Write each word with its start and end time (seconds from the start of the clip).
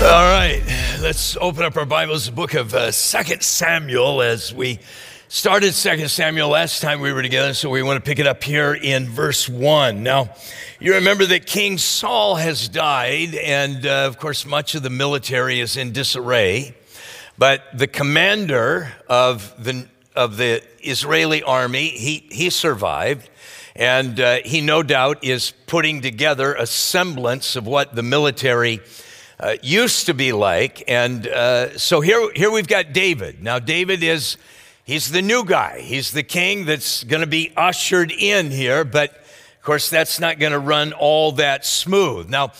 All 0.00 0.04
right, 0.04 0.62
let's 1.00 1.36
open 1.40 1.64
up 1.64 1.76
our 1.76 1.84
Bibles, 1.84 2.26
the 2.26 2.32
book 2.32 2.54
of 2.54 2.72
uh, 2.72 2.92
2 2.92 2.92
Samuel, 3.40 4.22
as 4.22 4.54
we 4.54 4.78
started 5.26 5.74
2 5.74 6.06
Samuel 6.06 6.50
last 6.50 6.80
time 6.80 7.00
we 7.00 7.12
were 7.12 7.20
together, 7.20 7.52
so 7.52 7.68
we 7.68 7.82
want 7.82 7.96
to 7.96 8.08
pick 8.08 8.20
it 8.20 8.26
up 8.28 8.44
here 8.44 8.74
in 8.74 9.08
verse 9.08 9.48
1. 9.48 10.04
Now, 10.04 10.32
you 10.78 10.94
remember 10.94 11.26
that 11.26 11.46
King 11.46 11.78
Saul 11.78 12.36
has 12.36 12.68
died, 12.68 13.34
and 13.34 13.84
uh, 13.84 14.06
of 14.06 14.20
course, 14.20 14.46
much 14.46 14.76
of 14.76 14.84
the 14.84 14.90
military 14.90 15.58
is 15.58 15.76
in 15.76 15.90
disarray. 15.90 16.76
But 17.36 17.64
the 17.74 17.88
commander 17.88 18.92
of 19.08 19.52
the, 19.64 19.88
of 20.14 20.36
the 20.36 20.62
Israeli 20.80 21.42
army, 21.42 21.88
he, 21.88 22.24
he 22.30 22.50
survived. 22.50 23.28
And 23.74 24.20
uh, 24.20 24.38
he 24.44 24.60
no 24.60 24.84
doubt 24.84 25.24
is 25.24 25.52
putting 25.66 26.02
together 26.02 26.54
a 26.54 26.66
semblance 26.66 27.56
of 27.56 27.66
what 27.66 27.96
the 27.96 28.02
military 28.04 28.80
uh, 29.40 29.56
used 29.62 30.06
to 30.06 30.14
be 30.14 30.32
like. 30.32 30.82
And 30.88 31.26
uh, 31.26 31.78
so 31.78 32.00
here, 32.00 32.30
here 32.34 32.50
we've 32.50 32.68
got 32.68 32.92
David. 32.92 33.42
Now, 33.42 33.58
David 33.58 34.02
is, 34.02 34.36
he's 34.84 35.10
the 35.10 35.22
new 35.22 35.44
guy. 35.44 35.80
He's 35.80 36.12
the 36.12 36.22
king 36.22 36.64
that's 36.64 37.04
going 37.04 37.20
to 37.20 37.26
be 37.26 37.52
ushered 37.56 38.10
in 38.10 38.50
here. 38.50 38.84
But 38.84 39.10
of 39.10 39.62
course, 39.62 39.90
that's 39.90 40.18
not 40.18 40.38
going 40.38 40.52
to 40.52 40.58
run 40.58 40.92
all 40.92 41.32
that 41.32 41.64
smooth. 41.64 42.28
Now, 42.28 42.52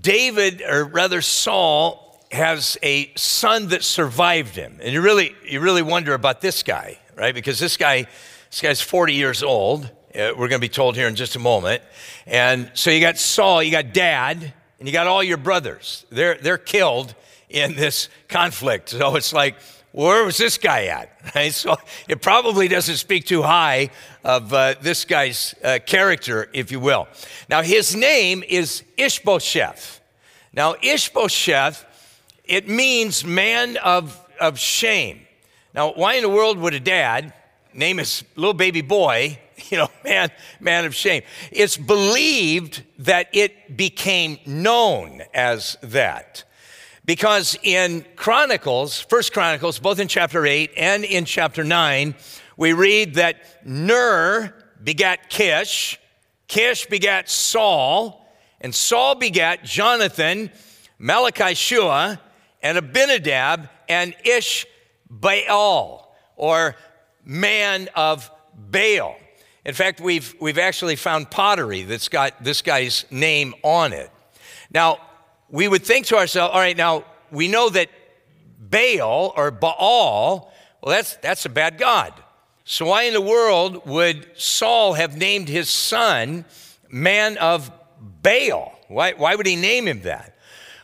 David, 0.00 0.62
or 0.62 0.84
rather 0.84 1.22
Saul, 1.22 2.04
has 2.30 2.76
a 2.82 3.10
son 3.14 3.68
that 3.68 3.82
survived 3.82 4.54
him. 4.54 4.78
And 4.82 4.92
you 4.92 5.00
really, 5.00 5.34
you 5.44 5.60
really 5.60 5.82
wonder 5.82 6.14
about 6.14 6.40
this 6.40 6.62
guy, 6.62 6.98
right? 7.16 7.34
Because 7.34 7.58
this 7.58 7.76
guy, 7.76 8.06
this 8.50 8.60
guy's 8.60 8.80
40 8.80 9.14
years 9.14 9.42
old. 9.42 9.84
Uh, 10.14 10.32
we're 10.36 10.48
going 10.48 10.52
to 10.52 10.58
be 10.58 10.68
told 10.68 10.96
here 10.96 11.06
in 11.06 11.14
just 11.14 11.36
a 11.36 11.38
moment. 11.38 11.82
And 12.26 12.70
so 12.74 12.90
you 12.90 13.00
got 13.00 13.18
Saul, 13.18 13.62
you 13.62 13.70
got 13.70 13.92
dad, 13.94 14.52
and 14.78 14.88
you 14.88 14.92
got 14.92 15.06
all 15.06 15.22
your 15.22 15.36
brothers. 15.36 16.06
They're, 16.10 16.36
they're 16.36 16.58
killed 16.58 17.14
in 17.48 17.74
this 17.74 18.08
conflict. 18.28 18.90
So 18.90 19.16
it's 19.16 19.32
like, 19.32 19.56
where 19.92 20.24
was 20.24 20.36
this 20.36 20.58
guy 20.58 20.86
at? 20.86 21.12
So 21.52 21.76
it 22.08 22.22
probably 22.22 22.68
doesn't 22.68 22.96
speak 22.96 23.26
too 23.26 23.42
high 23.42 23.90
of 24.24 24.52
uh, 24.52 24.74
this 24.80 25.04
guy's 25.04 25.54
uh, 25.62 25.78
character, 25.84 26.48
if 26.52 26.72
you 26.72 26.80
will. 26.80 27.06
Now, 27.50 27.62
his 27.62 27.94
name 27.94 28.42
is 28.48 28.82
Ishbosheth. 28.96 30.00
Now, 30.52 30.74
Ishbosheth, 30.82 31.84
it 32.44 32.68
means 32.68 33.24
man 33.24 33.76
of, 33.78 34.18
of 34.40 34.58
shame. 34.58 35.20
Now, 35.74 35.92
why 35.92 36.14
in 36.14 36.22
the 36.22 36.28
world 36.28 36.58
would 36.58 36.74
a 36.74 36.80
dad 36.80 37.34
name 37.78 37.98
his 37.98 38.24
little 38.36 38.54
baby 38.54 38.82
boy 38.82 39.38
you 39.70 39.78
know, 39.78 39.90
man, 40.04 40.30
man 40.60 40.84
of 40.84 40.94
shame. 40.94 41.22
It's 41.50 41.76
believed 41.76 42.82
that 42.98 43.28
it 43.32 43.76
became 43.76 44.38
known 44.46 45.22
as 45.34 45.76
that. 45.82 46.44
Because 47.04 47.58
in 47.62 48.04
Chronicles, 48.16 49.00
First 49.00 49.32
Chronicles, 49.32 49.78
both 49.78 49.98
in 49.98 50.08
chapter 50.08 50.44
8 50.46 50.72
and 50.76 51.04
in 51.04 51.24
chapter 51.24 51.64
9, 51.64 52.14
we 52.56 52.72
read 52.72 53.14
that 53.14 53.66
Ner 53.66 54.54
begat 54.82 55.30
Kish, 55.30 55.98
Kish 56.48 56.86
begat 56.86 57.30
Saul, 57.30 58.26
and 58.60 58.74
Saul 58.74 59.14
begat 59.14 59.64
Jonathan, 59.64 60.50
Malchishua, 61.00 62.18
and 62.62 62.76
Abinadab, 62.76 63.68
and 63.88 64.14
Ish 64.24 64.66
Ishbaal, 65.10 66.04
or 66.36 66.76
man 67.28 67.90
of 67.94 68.30
Baal. 68.56 69.14
In 69.64 69.74
fact, 69.74 70.00
we've, 70.00 70.34
we've 70.40 70.58
actually 70.58 70.96
found 70.96 71.30
pottery 71.30 71.82
that's 71.82 72.08
got 72.08 72.42
this 72.42 72.62
guy's 72.62 73.04
name 73.10 73.54
on 73.62 73.92
it. 73.92 74.10
Now, 74.70 74.98
we 75.50 75.68
would 75.68 75.84
think 75.84 76.06
to 76.06 76.16
ourselves, 76.16 76.54
all 76.54 76.60
right, 76.60 76.76
now 76.76 77.04
we 77.30 77.46
know 77.46 77.68
that 77.68 77.90
Baal 78.58 79.34
or 79.36 79.50
Baal, 79.50 80.50
well, 80.82 80.96
that's, 80.96 81.16
that's 81.16 81.44
a 81.44 81.50
bad 81.50 81.76
God. 81.76 82.14
So, 82.64 82.86
why 82.86 83.04
in 83.04 83.14
the 83.14 83.20
world 83.20 83.86
would 83.86 84.26
Saul 84.34 84.94
have 84.94 85.16
named 85.16 85.48
his 85.48 85.68
son 85.68 86.44
man 86.90 87.36
of 87.38 87.70
Baal? 88.22 88.78
Why, 88.88 89.12
why 89.12 89.34
would 89.34 89.46
he 89.46 89.56
name 89.56 89.86
him 89.86 90.02
that? 90.02 90.36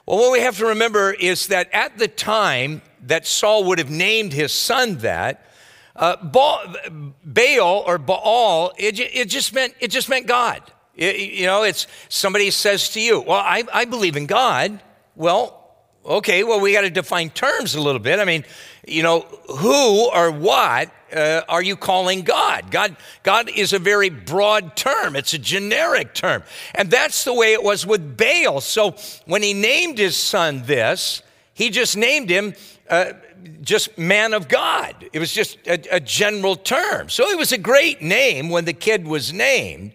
Well, 0.06 0.18
what 0.18 0.32
we 0.32 0.40
have 0.40 0.58
to 0.58 0.66
remember 0.66 1.12
is 1.12 1.46
that 1.48 1.70
at 1.72 1.96
the 1.98 2.08
time 2.08 2.82
that 3.02 3.26
Saul 3.26 3.64
would 3.64 3.78
have 3.78 3.90
named 3.90 4.32
his 4.34 4.52
son 4.52 4.96
that, 4.98 5.46
uh, 5.96 6.16
Baal 7.24 7.84
or 7.86 7.98
Baal, 7.98 8.72
it, 8.76 8.98
it, 8.98 9.28
just 9.28 9.52
meant, 9.54 9.74
it 9.80 9.88
just 9.88 10.08
meant 10.08 10.26
God. 10.26 10.62
It, 10.96 11.16
you 11.16 11.46
know, 11.46 11.62
it's 11.62 11.86
somebody 12.08 12.50
says 12.50 12.90
to 12.90 13.00
you, 13.00 13.20
Well, 13.20 13.38
I, 13.38 13.64
I 13.72 13.84
believe 13.84 14.16
in 14.16 14.26
God. 14.26 14.80
Well, 15.16 15.64
okay, 16.04 16.44
well, 16.44 16.60
we 16.60 16.72
got 16.72 16.82
to 16.82 16.90
define 16.90 17.30
terms 17.30 17.74
a 17.74 17.80
little 17.80 18.00
bit. 18.00 18.18
I 18.18 18.24
mean, 18.24 18.44
you 18.86 19.02
know, 19.02 19.20
who 19.48 20.10
or 20.10 20.30
what 20.30 20.90
uh, 21.14 21.42
are 21.48 21.62
you 21.62 21.76
calling 21.76 22.22
God? 22.22 22.70
God? 22.70 22.96
God 23.22 23.48
is 23.48 23.72
a 23.72 23.78
very 23.78 24.10
broad 24.10 24.76
term, 24.76 25.16
it's 25.16 25.34
a 25.34 25.38
generic 25.38 26.14
term. 26.14 26.42
And 26.74 26.90
that's 26.90 27.24
the 27.24 27.34
way 27.34 27.52
it 27.52 27.62
was 27.62 27.86
with 27.86 28.16
Baal. 28.16 28.60
So 28.60 28.96
when 29.26 29.42
he 29.42 29.54
named 29.54 29.98
his 29.98 30.16
son 30.16 30.62
this, 30.64 31.22
he 31.54 31.70
just 31.70 31.96
named 31.96 32.30
him. 32.30 32.54
Uh, 32.88 33.12
just 33.60 33.96
man 33.98 34.34
of 34.34 34.48
God. 34.48 35.08
It 35.12 35.18
was 35.18 35.32
just 35.32 35.58
a, 35.66 35.96
a, 35.96 36.00
general 36.00 36.56
term. 36.56 37.08
So 37.08 37.28
it 37.28 37.38
was 37.38 37.52
a 37.52 37.58
great 37.58 38.02
name 38.02 38.48
when 38.50 38.64
the 38.64 38.72
kid 38.72 39.06
was 39.06 39.32
named. 39.32 39.92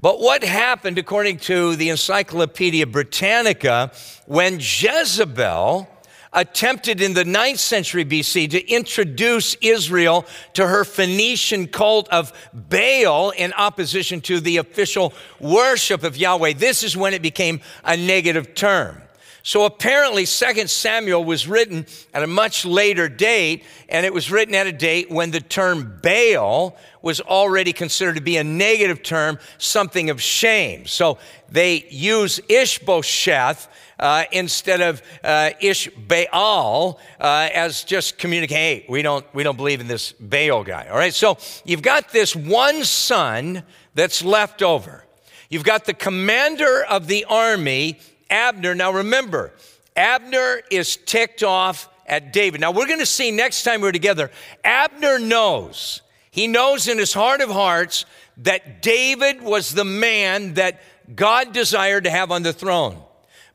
But 0.00 0.20
what 0.20 0.42
happened, 0.42 0.98
according 0.98 1.38
to 1.38 1.76
the 1.76 1.90
Encyclopedia 1.90 2.86
Britannica, 2.86 3.92
when 4.26 4.54
Jezebel 4.58 5.88
attempted 6.32 7.00
in 7.00 7.14
the 7.14 7.24
9th 7.24 7.58
century 7.58 8.04
BC 8.04 8.50
to 8.50 8.68
introduce 8.68 9.54
Israel 9.56 10.24
to 10.54 10.66
her 10.66 10.84
Phoenician 10.84 11.66
cult 11.66 12.08
of 12.08 12.32
Baal 12.52 13.30
in 13.30 13.52
opposition 13.54 14.20
to 14.22 14.40
the 14.40 14.58
official 14.58 15.12
worship 15.40 16.02
of 16.04 16.16
Yahweh, 16.16 16.54
this 16.54 16.82
is 16.82 16.96
when 16.96 17.14
it 17.14 17.22
became 17.22 17.60
a 17.84 17.96
negative 17.96 18.54
term. 18.54 19.02
So 19.42 19.64
apparently, 19.64 20.26
2 20.26 20.66
Samuel 20.66 21.24
was 21.24 21.48
written 21.48 21.86
at 22.12 22.22
a 22.22 22.26
much 22.26 22.64
later 22.64 23.08
date, 23.08 23.64
and 23.88 24.04
it 24.04 24.12
was 24.12 24.30
written 24.30 24.54
at 24.54 24.66
a 24.66 24.72
date 24.72 25.10
when 25.10 25.30
the 25.30 25.40
term 25.40 25.98
Baal 26.02 26.76
was 27.02 27.20
already 27.20 27.72
considered 27.72 28.16
to 28.16 28.20
be 28.20 28.36
a 28.36 28.44
negative 28.44 29.02
term, 29.02 29.38
something 29.58 30.10
of 30.10 30.20
shame. 30.20 30.86
So 30.86 31.18
they 31.48 31.86
use 31.88 32.40
Ishbosheth 32.48 33.68
uh, 33.98 34.24
instead 34.32 34.80
of 34.80 35.02
uh, 35.24 35.50
Ishbaal 35.62 36.98
uh, 37.20 37.48
as 37.54 37.84
just 37.84 38.18
communicating, 38.18 38.56
hey, 38.56 38.86
we 38.88 39.02
don't, 39.02 39.24
we 39.34 39.42
don't 39.42 39.56
believe 39.56 39.80
in 39.80 39.88
this 39.88 40.12
Baal 40.12 40.64
guy. 40.64 40.88
All 40.88 40.96
right, 40.96 41.14
so 41.14 41.38
you've 41.64 41.82
got 41.82 42.10
this 42.10 42.36
one 42.36 42.84
son 42.84 43.62
that's 43.94 44.22
left 44.22 44.62
over. 44.62 45.04
You've 45.48 45.64
got 45.64 45.84
the 45.84 45.94
commander 45.94 46.84
of 46.84 47.08
the 47.08 47.24
army 47.24 47.98
Abner. 48.30 48.74
Now 48.74 48.92
remember, 48.92 49.52
Abner 49.96 50.62
is 50.70 50.96
ticked 50.96 51.42
off 51.42 51.88
at 52.06 52.32
David. 52.32 52.60
Now 52.60 52.70
we're 52.70 52.86
going 52.86 53.00
to 53.00 53.06
see 53.06 53.30
next 53.30 53.62
time 53.62 53.80
we're 53.80 53.92
together, 53.92 54.30
Abner 54.64 55.18
knows, 55.18 56.02
he 56.30 56.46
knows 56.46 56.88
in 56.88 56.98
his 56.98 57.12
heart 57.12 57.40
of 57.40 57.50
hearts 57.50 58.06
that 58.38 58.82
David 58.82 59.42
was 59.42 59.74
the 59.74 59.84
man 59.84 60.54
that 60.54 60.80
God 61.14 61.52
desired 61.52 62.04
to 62.04 62.10
have 62.10 62.30
on 62.30 62.42
the 62.42 62.52
throne. 62.52 62.96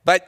But 0.04 0.28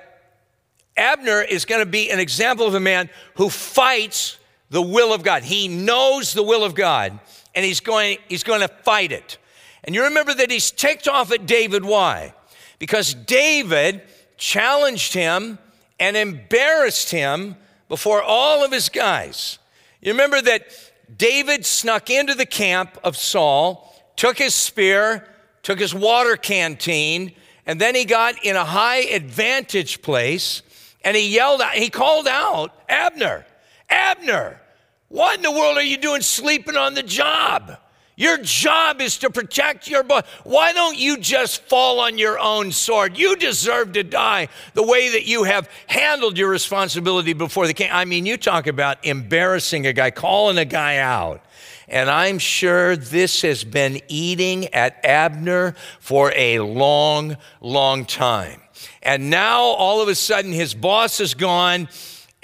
Abner 0.95 1.41
is 1.41 1.65
going 1.65 1.81
to 1.81 1.89
be 1.89 2.09
an 2.09 2.19
example 2.19 2.65
of 2.65 2.73
a 2.73 2.79
man 2.79 3.09
who 3.35 3.49
fights 3.49 4.37
the 4.69 4.81
will 4.81 5.13
of 5.13 5.23
God. 5.23 5.43
He 5.43 5.67
knows 5.67 6.33
the 6.33 6.43
will 6.43 6.63
of 6.63 6.73
God 6.73 7.19
and 7.53 7.65
he's 7.65 7.79
going, 7.79 8.17
he's 8.27 8.43
going 8.43 8.61
to 8.61 8.67
fight 8.67 9.11
it. 9.11 9.37
And 9.83 9.95
you 9.95 10.03
remember 10.03 10.33
that 10.33 10.51
he's 10.51 10.71
ticked 10.71 11.07
off 11.07 11.31
at 11.31 11.45
David. 11.45 11.85
Why? 11.85 12.33
Because 12.79 13.13
David 13.13 14.01
challenged 14.37 15.13
him 15.13 15.59
and 15.99 16.15
embarrassed 16.15 17.11
him 17.11 17.55
before 17.89 18.21
all 18.21 18.63
of 18.63 18.71
his 18.71 18.89
guys. 18.89 19.59
You 20.01 20.11
remember 20.11 20.41
that 20.41 20.67
David 21.15 21.65
snuck 21.65 22.09
into 22.09 22.33
the 22.33 22.45
camp 22.45 22.97
of 23.03 23.17
Saul, 23.17 23.93
took 24.15 24.37
his 24.37 24.53
spear, 24.53 25.27
took 25.63 25.79
his 25.79 25.93
water 25.93 26.37
canteen, 26.37 27.33
and 27.65 27.81
then 27.81 27.95
he 27.95 28.05
got 28.05 28.43
in 28.45 28.55
a 28.55 28.65
high 28.65 29.01
advantage 29.01 30.01
place 30.01 30.61
and 31.03 31.15
he 31.15 31.29
yelled 31.29 31.61
out, 31.61 31.73
he 31.73 31.89
called 31.89 32.27
out, 32.27 32.73
Abner, 32.89 33.45
Abner, 33.89 34.59
what 35.09 35.37
in 35.37 35.41
the 35.41 35.51
world 35.51 35.77
are 35.77 35.83
you 35.83 35.97
doing 35.97 36.21
sleeping 36.21 36.75
on 36.75 36.95
the 36.95 37.03
job? 37.03 37.77
Your 38.19 38.39
job 38.39 38.99
is 38.99 39.19
to 39.19 39.29
protect 39.29 39.87
your 39.87 40.01
body. 40.01 40.25
Why 40.43 40.73
don't 40.73 40.97
you 40.97 41.17
just 41.17 41.61
fall 41.61 41.99
on 41.99 42.17
your 42.17 42.39
own 42.39 42.71
sword? 42.71 43.15
You 43.15 43.35
deserve 43.35 43.93
to 43.93 44.01
die 44.01 44.47
the 44.73 44.81
way 44.81 45.09
that 45.09 45.27
you 45.27 45.43
have 45.43 45.69
handled 45.85 46.35
your 46.35 46.49
responsibility 46.49 47.33
before 47.33 47.67
the 47.67 47.75
king. 47.75 47.91
I 47.91 48.05
mean, 48.05 48.25
you 48.25 48.35
talk 48.35 48.65
about 48.65 49.05
embarrassing 49.05 49.85
a 49.85 49.93
guy, 49.93 50.09
calling 50.09 50.57
a 50.57 50.65
guy 50.65 50.97
out. 50.97 51.41
And 51.87 52.09
I'm 52.09 52.39
sure 52.39 52.95
this 52.95 53.43
has 53.43 53.63
been 53.63 54.01
eating 54.07 54.73
at 54.73 55.05
Abner 55.05 55.75
for 55.99 56.33
a 56.35 56.57
long, 56.57 57.37
long 57.61 58.03
time. 58.03 58.61
And 59.03 59.29
now 59.29 59.61
all 59.61 60.01
of 60.01 60.07
a 60.07 60.15
sudden 60.15 60.51
his 60.51 60.73
boss 60.73 61.19
is 61.19 61.35
gone 61.35 61.87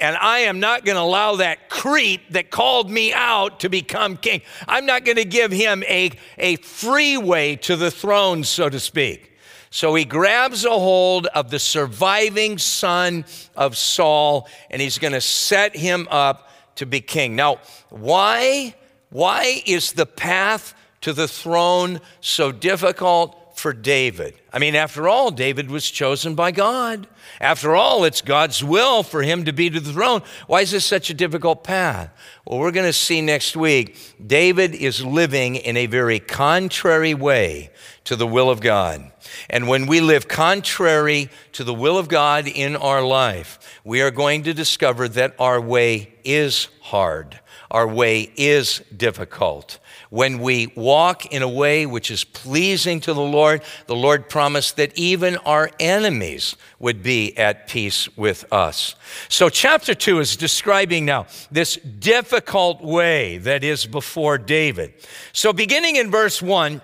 and 0.04 0.18
I 0.18 0.40
am 0.40 0.60
not 0.60 0.84
going 0.84 0.96
to 0.96 1.02
allow 1.02 1.36
that 1.36 1.70
creep 1.70 2.30
that 2.32 2.50
called 2.50 2.90
me 2.90 3.14
out 3.14 3.60
to 3.60 3.70
become 3.70 4.18
king. 4.18 4.42
I'm 4.68 4.84
not 4.84 5.06
going 5.06 5.16
to 5.16 5.24
give 5.24 5.50
him 5.50 5.82
a, 5.84 6.10
a 6.36 6.56
freeway 6.56 7.56
to 7.56 7.74
the 7.74 7.90
throne, 7.90 8.44
so 8.44 8.68
to 8.68 8.78
speak. 8.78 9.32
So 9.70 9.94
he 9.94 10.04
grabs 10.04 10.66
a 10.66 10.70
hold 10.70 11.26
of 11.28 11.50
the 11.50 11.58
surviving 11.58 12.58
son 12.58 13.24
of 13.56 13.78
Saul 13.78 14.46
and 14.70 14.82
he's 14.82 14.98
going 14.98 15.14
to 15.14 15.22
set 15.22 15.74
him 15.74 16.06
up 16.10 16.50
to 16.76 16.84
be 16.84 17.00
king. 17.00 17.34
Now, 17.34 17.60
why, 17.88 18.74
why 19.08 19.62
is 19.64 19.92
the 19.92 20.06
path 20.06 20.74
to 21.00 21.14
the 21.14 21.26
throne 21.26 22.02
so 22.20 22.52
difficult 22.52 23.40
for 23.54 23.72
David. 23.72 24.34
I 24.52 24.58
mean, 24.58 24.74
after 24.74 25.08
all, 25.08 25.30
David 25.30 25.70
was 25.70 25.90
chosen 25.90 26.34
by 26.34 26.50
God. 26.50 27.06
After 27.40 27.74
all, 27.74 28.04
it's 28.04 28.20
God's 28.20 28.62
will 28.62 29.02
for 29.02 29.22
him 29.22 29.44
to 29.44 29.52
be 29.52 29.70
to 29.70 29.80
the 29.80 29.92
throne. 29.92 30.22
Why 30.46 30.60
is 30.60 30.70
this 30.70 30.84
such 30.84 31.08
a 31.08 31.14
difficult 31.14 31.64
path? 31.64 32.10
Well, 32.44 32.58
we're 32.58 32.72
going 32.72 32.86
to 32.86 32.92
see 32.92 33.20
next 33.20 33.56
week. 33.56 33.96
David 34.24 34.74
is 34.74 35.04
living 35.04 35.56
in 35.56 35.76
a 35.76 35.86
very 35.86 36.18
contrary 36.18 37.14
way 37.14 37.70
to 38.04 38.16
the 38.16 38.26
will 38.26 38.50
of 38.50 38.60
God. 38.60 39.10
And 39.48 39.66
when 39.68 39.86
we 39.86 40.00
live 40.00 40.28
contrary 40.28 41.30
to 41.52 41.64
the 41.64 41.74
will 41.74 41.96
of 41.96 42.08
God 42.08 42.46
in 42.46 42.76
our 42.76 43.02
life, 43.02 43.80
we 43.84 44.02
are 44.02 44.10
going 44.10 44.42
to 44.44 44.54
discover 44.54 45.08
that 45.08 45.34
our 45.38 45.60
way 45.60 46.14
is 46.24 46.68
hard. 46.80 47.40
Our 47.70 47.88
way 47.88 48.32
is 48.36 48.82
difficult. 48.94 49.78
When 50.14 50.38
we 50.38 50.68
walk 50.76 51.26
in 51.26 51.42
a 51.42 51.48
way 51.48 51.86
which 51.86 52.08
is 52.08 52.22
pleasing 52.22 53.00
to 53.00 53.12
the 53.12 53.20
Lord, 53.20 53.62
the 53.88 53.96
Lord 53.96 54.28
promised 54.28 54.76
that 54.76 54.96
even 54.96 55.38
our 55.38 55.72
enemies 55.80 56.54
would 56.78 57.02
be 57.02 57.36
at 57.36 57.66
peace 57.66 58.08
with 58.16 58.44
us. 58.52 58.94
So, 59.28 59.48
chapter 59.48 59.92
2 59.92 60.20
is 60.20 60.36
describing 60.36 61.04
now 61.04 61.26
this 61.50 61.74
difficult 61.74 62.80
way 62.80 63.38
that 63.38 63.64
is 63.64 63.86
before 63.86 64.38
David. 64.38 64.94
So, 65.32 65.52
beginning 65.52 65.96
in 65.96 66.12
verse 66.12 66.40
1, 66.40 66.80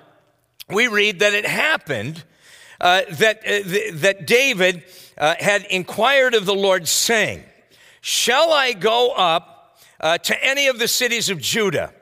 we 0.68 0.88
read 0.88 1.20
that 1.20 1.32
it 1.32 1.46
happened 1.46 2.24
uh, 2.80 3.02
that, 3.10 3.46
uh, 3.46 3.62
th- 3.62 3.94
that 3.94 4.26
David 4.26 4.82
uh, 5.16 5.36
had 5.38 5.66
inquired 5.66 6.34
of 6.34 6.46
the 6.46 6.54
Lord, 6.56 6.88
saying, 6.88 7.44
Shall 8.00 8.52
I 8.52 8.72
go 8.72 9.12
up 9.12 9.78
uh, 10.00 10.18
to 10.18 10.44
any 10.44 10.66
of 10.66 10.80
the 10.80 10.88
cities 10.88 11.30
of 11.30 11.38
Judah? 11.38 11.94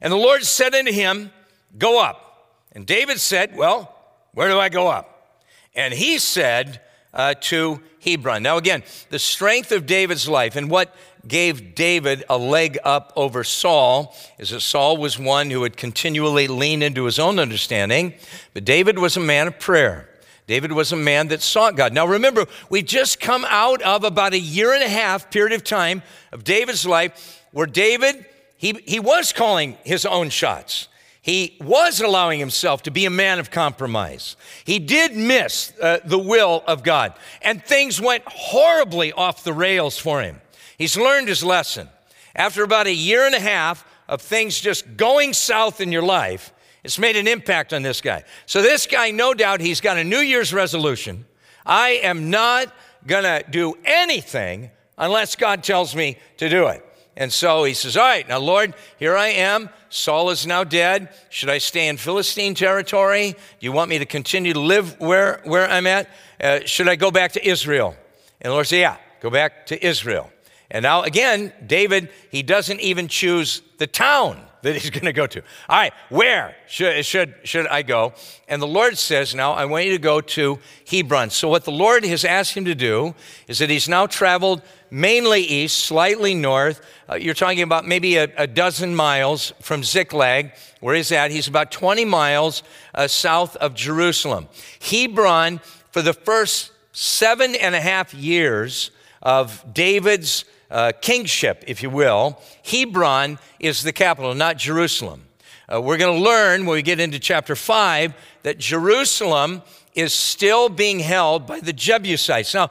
And 0.00 0.12
the 0.12 0.16
Lord 0.16 0.44
said 0.44 0.74
unto 0.74 0.92
him, 0.92 1.32
Go 1.76 2.02
up. 2.02 2.24
And 2.72 2.86
David 2.86 3.20
said, 3.20 3.56
Well, 3.56 3.94
where 4.32 4.48
do 4.48 4.58
I 4.58 4.68
go 4.68 4.88
up? 4.88 5.36
And 5.74 5.92
he 5.92 6.18
said 6.18 6.80
uh, 7.12 7.34
to 7.40 7.80
Hebron. 8.00 8.42
Now, 8.42 8.56
again, 8.56 8.82
the 9.10 9.18
strength 9.18 9.72
of 9.72 9.86
David's 9.86 10.28
life 10.28 10.56
and 10.56 10.70
what 10.70 10.94
gave 11.26 11.74
David 11.74 12.24
a 12.28 12.38
leg 12.38 12.78
up 12.84 13.12
over 13.16 13.44
Saul 13.44 14.14
is 14.38 14.50
that 14.50 14.60
Saul 14.60 14.96
was 14.96 15.18
one 15.18 15.50
who 15.50 15.60
would 15.60 15.76
continually 15.76 16.48
lean 16.48 16.82
into 16.82 17.04
his 17.04 17.18
own 17.18 17.38
understanding, 17.38 18.14
but 18.54 18.64
David 18.64 18.98
was 18.98 19.16
a 19.16 19.20
man 19.20 19.46
of 19.46 19.58
prayer. 19.58 20.08
David 20.46 20.72
was 20.72 20.92
a 20.92 20.96
man 20.96 21.28
that 21.28 21.42
sought 21.42 21.76
God. 21.76 21.92
Now 21.92 22.06
remember, 22.06 22.46
we 22.70 22.82
just 22.82 23.20
come 23.20 23.44
out 23.50 23.82
of 23.82 24.02
about 24.02 24.32
a 24.32 24.38
year 24.38 24.72
and 24.72 24.82
a 24.82 24.88
half 24.88 25.30
period 25.30 25.52
of 25.52 25.62
time 25.62 26.02
of 26.32 26.42
David's 26.42 26.86
life 26.86 27.44
where 27.52 27.66
David 27.66 28.24
he, 28.58 28.80
he 28.84 29.00
was 29.00 29.32
calling 29.32 29.78
his 29.84 30.04
own 30.04 30.30
shots. 30.30 30.88
He 31.22 31.56
was 31.60 32.00
allowing 32.00 32.40
himself 32.40 32.82
to 32.84 32.90
be 32.90 33.04
a 33.04 33.10
man 33.10 33.38
of 33.38 33.50
compromise. 33.50 34.36
He 34.64 34.78
did 34.78 35.16
miss 35.16 35.72
uh, 35.80 35.98
the 36.04 36.18
will 36.18 36.64
of 36.66 36.82
God, 36.82 37.14
and 37.40 37.62
things 37.62 38.00
went 38.00 38.24
horribly 38.26 39.12
off 39.12 39.44
the 39.44 39.52
rails 39.52 39.98
for 39.98 40.22
him. 40.22 40.40
He's 40.76 40.96
learned 40.96 41.28
his 41.28 41.44
lesson. 41.44 41.88
After 42.34 42.62
about 42.62 42.86
a 42.86 42.94
year 42.94 43.26
and 43.26 43.34
a 43.34 43.40
half 43.40 43.86
of 44.08 44.22
things 44.22 44.60
just 44.60 44.96
going 44.96 45.32
south 45.32 45.80
in 45.80 45.92
your 45.92 46.02
life, 46.02 46.52
it's 46.82 46.98
made 46.98 47.16
an 47.16 47.28
impact 47.28 47.72
on 47.72 47.82
this 47.82 48.00
guy. 48.00 48.24
So, 48.46 48.62
this 48.62 48.86
guy, 48.86 49.10
no 49.10 49.34
doubt, 49.34 49.60
he's 49.60 49.80
got 49.80 49.98
a 49.98 50.04
New 50.04 50.20
Year's 50.20 50.52
resolution. 50.52 51.26
I 51.66 52.00
am 52.02 52.30
not 52.30 52.72
going 53.06 53.24
to 53.24 53.44
do 53.50 53.76
anything 53.84 54.70
unless 54.96 55.36
God 55.36 55.62
tells 55.62 55.94
me 55.94 56.16
to 56.38 56.48
do 56.48 56.68
it. 56.68 56.84
And 57.18 57.32
so 57.32 57.64
he 57.64 57.74
says, 57.74 57.96
All 57.96 58.04
right, 58.04 58.26
now, 58.28 58.38
Lord, 58.38 58.74
here 58.96 59.16
I 59.16 59.28
am. 59.28 59.70
Saul 59.90 60.30
is 60.30 60.46
now 60.46 60.62
dead. 60.62 61.08
Should 61.30 61.50
I 61.50 61.58
stay 61.58 61.88
in 61.88 61.96
Philistine 61.96 62.54
territory? 62.54 63.32
Do 63.32 63.38
you 63.58 63.72
want 63.72 63.90
me 63.90 63.98
to 63.98 64.06
continue 64.06 64.52
to 64.52 64.60
live 64.60 65.00
where, 65.00 65.40
where 65.42 65.68
I'm 65.68 65.88
at? 65.88 66.08
Uh, 66.40 66.60
should 66.64 66.88
I 66.88 66.94
go 66.94 67.10
back 67.10 67.32
to 67.32 67.44
Israel? 67.44 67.96
And 68.40 68.50
the 68.50 68.54
Lord 68.54 68.68
said, 68.68 68.78
Yeah, 68.78 68.96
go 69.20 69.30
back 69.30 69.66
to 69.66 69.84
Israel. 69.84 70.30
And 70.70 70.84
now, 70.84 71.02
again, 71.02 71.52
David, 71.66 72.08
he 72.30 72.44
doesn't 72.44 72.80
even 72.80 73.08
choose 73.08 73.62
the 73.78 73.88
town 73.88 74.40
that 74.62 74.76
he's 74.76 74.90
going 74.90 75.04
to 75.04 75.12
go 75.12 75.26
to. 75.26 75.40
All 75.68 75.78
right, 75.78 75.92
where 76.08 76.56
should, 76.66 77.04
should, 77.04 77.34
should 77.44 77.66
I 77.66 77.82
go? 77.82 78.12
And 78.48 78.60
the 78.60 78.66
Lord 78.66 78.98
says, 78.98 79.34
Now 79.34 79.52
I 79.52 79.64
want 79.64 79.86
you 79.86 79.92
to 79.92 79.98
go 79.98 80.20
to 80.20 80.58
Hebron. 80.90 81.30
So, 81.30 81.48
what 81.48 81.64
the 81.64 81.72
Lord 81.72 82.04
has 82.04 82.24
asked 82.24 82.54
him 82.54 82.64
to 82.64 82.74
do 82.74 83.14
is 83.46 83.58
that 83.58 83.70
he's 83.70 83.88
now 83.88 84.06
traveled 84.06 84.62
mainly 84.90 85.42
east, 85.42 85.78
slightly 85.78 86.34
north. 86.34 86.80
Uh, 87.08 87.16
you're 87.16 87.34
talking 87.34 87.62
about 87.62 87.86
maybe 87.86 88.16
a, 88.16 88.28
a, 88.36 88.46
dozen 88.46 88.94
miles 88.94 89.52
from 89.60 89.84
Ziklag, 89.84 90.52
Where 90.80 90.94
is 90.94 91.10
that? 91.10 91.30
He's 91.30 91.48
about 91.48 91.70
20 91.70 92.04
miles 92.04 92.62
uh, 92.94 93.06
south 93.06 93.56
of 93.56 93.74
Jerusalem. 93.74 94.48
Hebron, 94.80 95.60
for 95.90 96.02
the 96.02 96.14
first 96.14 96.72
seven 96.92 97.54
and 97.54 97.74
a 97.74 97.80
half 97.80 98.14
years 98.14 98.90
of 99.22 99.64
David's 99.72 100.44
uh, 100.70 100.92
kingship, 101.00 101.64
if 101.66 101.82
you 101.82 101.90
will, 101.90 102.40
Hebron 102.64 103.38
is 103.58 103.82
the 103.82 103.92
capital, 103.92 104.34
not 104.34 104.58
Jerusalem. 104.58 105.24
Uh, 105.72 105.80
we're 105.80 105.98
going 105.98 106.14
to 106.14 106.22
learn 106.22 106.66
when 106.66 106.74
we 106.74 106.82
get 106.82 107.00
into 107.00 107.18
chapter 107.18 107.54
5 107.54 108.14
that 108.42 108.58
Jerusalem 108.58 109.62
is 109.94 110.12
still 110.12 110.68
being 110.68 111.00
held 111.00 111.46
by 111.46 111.60
the 111.60 111.72
Jebusites. 111.72 112.54
Now, 112.54 112.70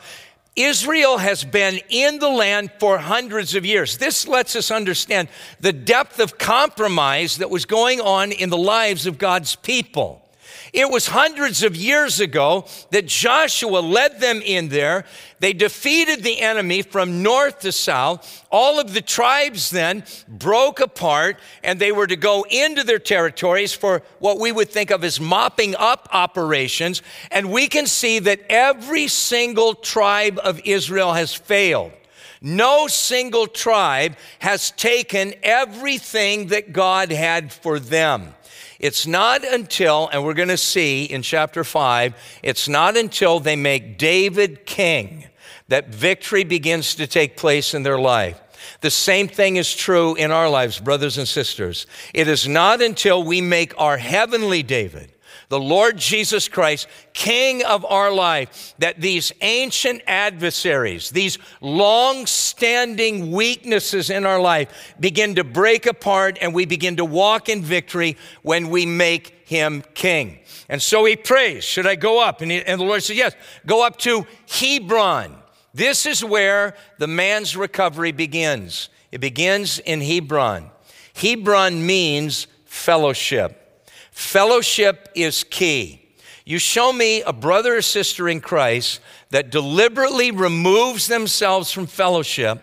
Israel 0.56 1.20
has 1.20 1.44
been 1.44 1.80
in 1.90 2.18
the 2.18 2.30
land 2.30 2.72
for 2.80 2.98
hundreds 2.98 3.54
of 3.54 3.64
years. 3.64 3.98
This 3.98 4.28
lets 4.28 4.56
us 4.56 4.72
understand 4.72 5.28
the 5.60 5.72
depth 5.72 6.20
of 6.20 6.40
compromise 6.40 7.38
that 7.38 7.52
was 7.52 7.66
going 7.66 8.02
on 8.02 8.32
in 8.32 8.50
the 8.50 8.58
lives 8.58 9.06
of 9.06 9.20
God's 9.20 9.56
people. 9.56 10.27
It 10.74 10.90
was 10.90 11.08
hundreds 11.08 11.64
of 11.64 11.76
years 11.76 12.20
ago 12.20 12.66
that 12.92 13.06
Joshua 13.06 13.80
led 13.80 14.20
them 14.20 14.42
in 14.44 14.70
there. 14.70 15.06
They 15.40 15.54
defeated 15.54 16.24
the 16.24 16.42
enemy 16.42 16.82
from 16.82 17.24
north 17.24 17.60
to 17.60 17.72
south. 17.72 18.46
All 18.52 18.80
of 18.80 18.94
the 18.94 19.02
tribes 19.02 19.70
then 19.70 20.04
broke 20.28 20.80
apart 20.80 21.38
and 21.64 21.80
they 21.80 21.92
were 21.92 22.08
to 22.08 22.16
go 22.16 22.46
into 22.50 22.84
their 22.84 23.00
territories 23.00 23.74
for 23.74 24.02
what 24.20 24.40
we 24.40 24.52
would 24.52 24.70
think 24.70 24.92
of 24.92 25.04
as 25.04 25.20
mopping 25.20 25.76
up 25.76 26.10
operations. 26.12 27.02
And 27.32 27.52
we 27.52 27.68
can 27.68 27.86
see 27.86 28.20
that 28.20 28.42
every 28.50 29.08
single 29.08 29.74
tribe 29.74 30.40
of 30.44 30.60
Israel 30.66 31.14
has 31.14 31.34
failed. 31.34 31.92
No 32.42 32.88
single 32.88 33.48
tribe 33.48 34.16
has 34.40 34.72
taken 34.72 35.34
everything 35.42 36.48
that 36.48 36.72
God 36.72 37.12
had 37.12 37.52
for 37.52 37.80
them. 37.80 38.34
It's 38.80 39.08
not 39.08 39.44
until, 39.44 40.10
and 40.12 40.24
we're 40.24 40.34
going 40.34 40.48
to 40.50 40.58
see 40.58 41.06
in 41.06 41.22
chapter 41.22 41.64
5, 41.64 42.40
it's 42.44 42.68
not 42.68 42.96
until 42.96 43.40
they 43.40 43.56
make 43.56 43.98
David 43.98 44.66
king 44.66 45.28
that 45.68 45.90
victory 45.90 46.44
begins 46.44 46.96
to 46.96 47.08
take 47.08 47.38
place 47.38 47.74
in 47.74 47.84
their 47.84 48.00
life. 48.00 48.40
The 48.82 48.92
same 48.92 49.28
thing 49.28 49.56
is 49.58 49.76
true 49.76 50.16
in 50.16 50.32
our 50.32 50.50
lives, 50.50 50.80
brothers 50.80 51.18
and 51.18 51.28
sisters. 51.28 51.88
It 52.14 52.28
is 52.28 52.48
not 52.48 52.82
until 52.82 53.24
we 53.24 53.42
make 53.42 53.74
our 53.78 53.98
heavenly 53.98 54.64
David 54.64 55.12
the 55.50 55.60
Lord 55.60 55.98
Jesus 55.98 56.50
Christ, 56.50 56.88
King 57.14 57.64
of 57.64 57.86
our 57.86 58.12
life, 58.12 58.74
that 58.80 59.00
these 59.00 59.32
ancient 59.42 60.02
adversaries, 60.06 61.10
these 61.12 61.38
long 61.62 62.26
standing 62.58 63.32
weaknesses 63.32 64.10
in 64.10 64.26
our 64.26 64.42
life 64.42 64.96
begin 65.00 65.36
to 65.36 65.44
break 65.44 65.86
apart 65.86 66.40
and 66.42 66.56
we 66.56 66.66
begin 66.66 66.96
to 66.96 67.06
walk 67.06 67.50
in 67.50 67.62
victory 67.62 68.18
when 68.42 68.72
we 68.72 68.84
make 68.84 69.48
him 69.48 69.84
king. 69.94 70.40
And 70.68 70.82
so 70.82 71.06
he 71.06 71.16
prays, 71.16 71.64
Should 71.64 71.86
I 71.86 71.96
go 71.96 72.20
up? 72.20 72.42
And, 72.42 72.50
he, 72.50 72.64
and 72.64 72.82
the 72.82 72.86
Lord 72.86 73.04
said, 73.04 73.16
Yes, 73.16 73.36
go 73.68 73.86
up 73.86 73.98
to 74.00 74.26
Hebron. 74.50 75.36
This 75.76 76.08
is 76.08 76.24
where 76.24 76.76
the 76.98 77.06
man's 77.06 77.56
recovery 77.56 78.12
begins. 78.12 78.90
It 79.12 79.20
begins 79.20 79.78
in 79.78 80.02
Hebron. 80.02 80.72
Hebron 81.14 81.86
means 81.86 82.48
fellowship. 82.66 83.88
Fellowship 84.10 85.10
is 85.14 85.44
key. 85.44 86.08
You 86.44 86.58
show 86.58 86.92
me 86.92 87.22
a 87.22 87.34
brother 87.34 87.78
or 87.78 87.82
sister 87.84 88.28
in 88.28 88.42
Christ 88.42 89.00
that 89.30 89.50
deliberately 89.50 90.32
removes 90.32 91.08
themselves 91.08 91.72
from 91.72 91.88
fellowship, 91.88 92.62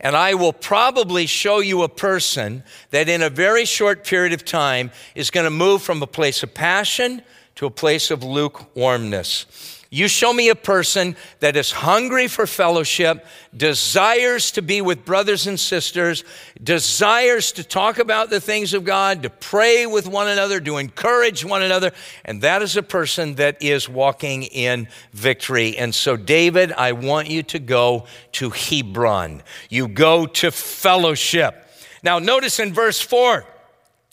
and 0.00 0.16
I 0.16 0.34
will 0.34 0.52
probably 0.52 1.26
show 1.26 1.60
you 1.60 1.82
a 1.82 1.88
person 1.88 2.64
that 2.90 3.08
in 3.08 3.22
a 3.22 3.30
very 3.30 3.64
short 3.64 4.04
period 4.04 4.32
of 4.32 4.44
time 4.44 4.90
is 5.14 5.30
going 5.30 5.44
to 5.44 5.50
move 5.50 5.82
from 5.82 6.02
a 6.02 6.06
place 6.06 6.42
of 6.42 6.54
passion 6.54 7.22
to 7.56 7.66
a 7.66 7.70
place 7.70 8.10
of 8.10 8.24
lukewarmness. 8.24 9.79
You 9.92 10.06
show 10.06 10.32
me 10.32 10.50
a 10.50 10.54
person 10.54 11.16
that 11.40 11.56
is 11.56 11.72
hungry 11.72 12.28
for 12.28 12.46
fellowship, 12.46 13.26
desires 13.56 14.52
to 14.52 14.62
be 14.62 14.80
with 14.80 15.04
brothers 15.04 15.48
and 15.48 15.58
sisters, 15.58 16.22
desires 16.62 17.50
to 17.52 17.64
talk 17.64 17.98
about 17.98 18.30
the 18.30 18.40
things 18.40 18.72
of 18.72 18.84
God, 18.84 19.24
to 19.24 19.30
pray 19.30 19.86
with 19.86 20.06
one 20.06 20.28
another, 20.28 20.60
to 20.60 20.76
encourage 20.76 21.44
one 21.44 21.62
another, 21.62 21.90
and 22.24 22.40
that 22.42 22.62
is 22.62 22.76
a 22.76 22.84
person 22.84 23.34
that 23.34 23.60
is 23.60 23.88
walking 23.88 24.44
in 24.44 24.86
victory. 25.12 25.76
And 25.76 25.92
so, 25.92 26.16
David, 26.16 26.70
I 26.70 26.92
want 26.92 27.28
you 27.28 27.42
to 27.42 27.58
go 27.58 28.06
to 28.32 28.50
Hebron. 28.50 29.42
You 29.70 29.88
go 29.88 30.24
to 30.24 30.52
fellowship. 30.52 31.66
Now, 32.04 32.20
notice 32.20 32.60
in 32.60 32.72
verse 32.72 33.00
4 33.00 33.44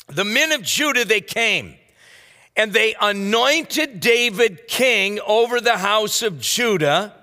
the 0.07 0.25
men 0.25 0.53
of 0.53 0.63
Judah, 0.63 1.05
they 1.05 1.21
came 1.21 1.76
and 2.57 2.73
they 2.73 2.95
anointed 2.99 3.99
David 3.99 4.67
king 4.67 5.19
over 5.25 5.61
the 5.61 5.77
house 5.77 6.23
of 6.23 6.41
Judah. 6.41 7.13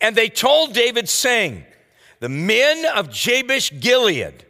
And 0.00 0.16
they 0.16 0.30
told 0.30 0.72
David, 0.72 1.08
saying, 1.08 1.64
The 2.20 2.30
men 2.30 2.86
of 2.96 3.10
Jabesh 3.10 3.78
Gilead, 3.78 4.46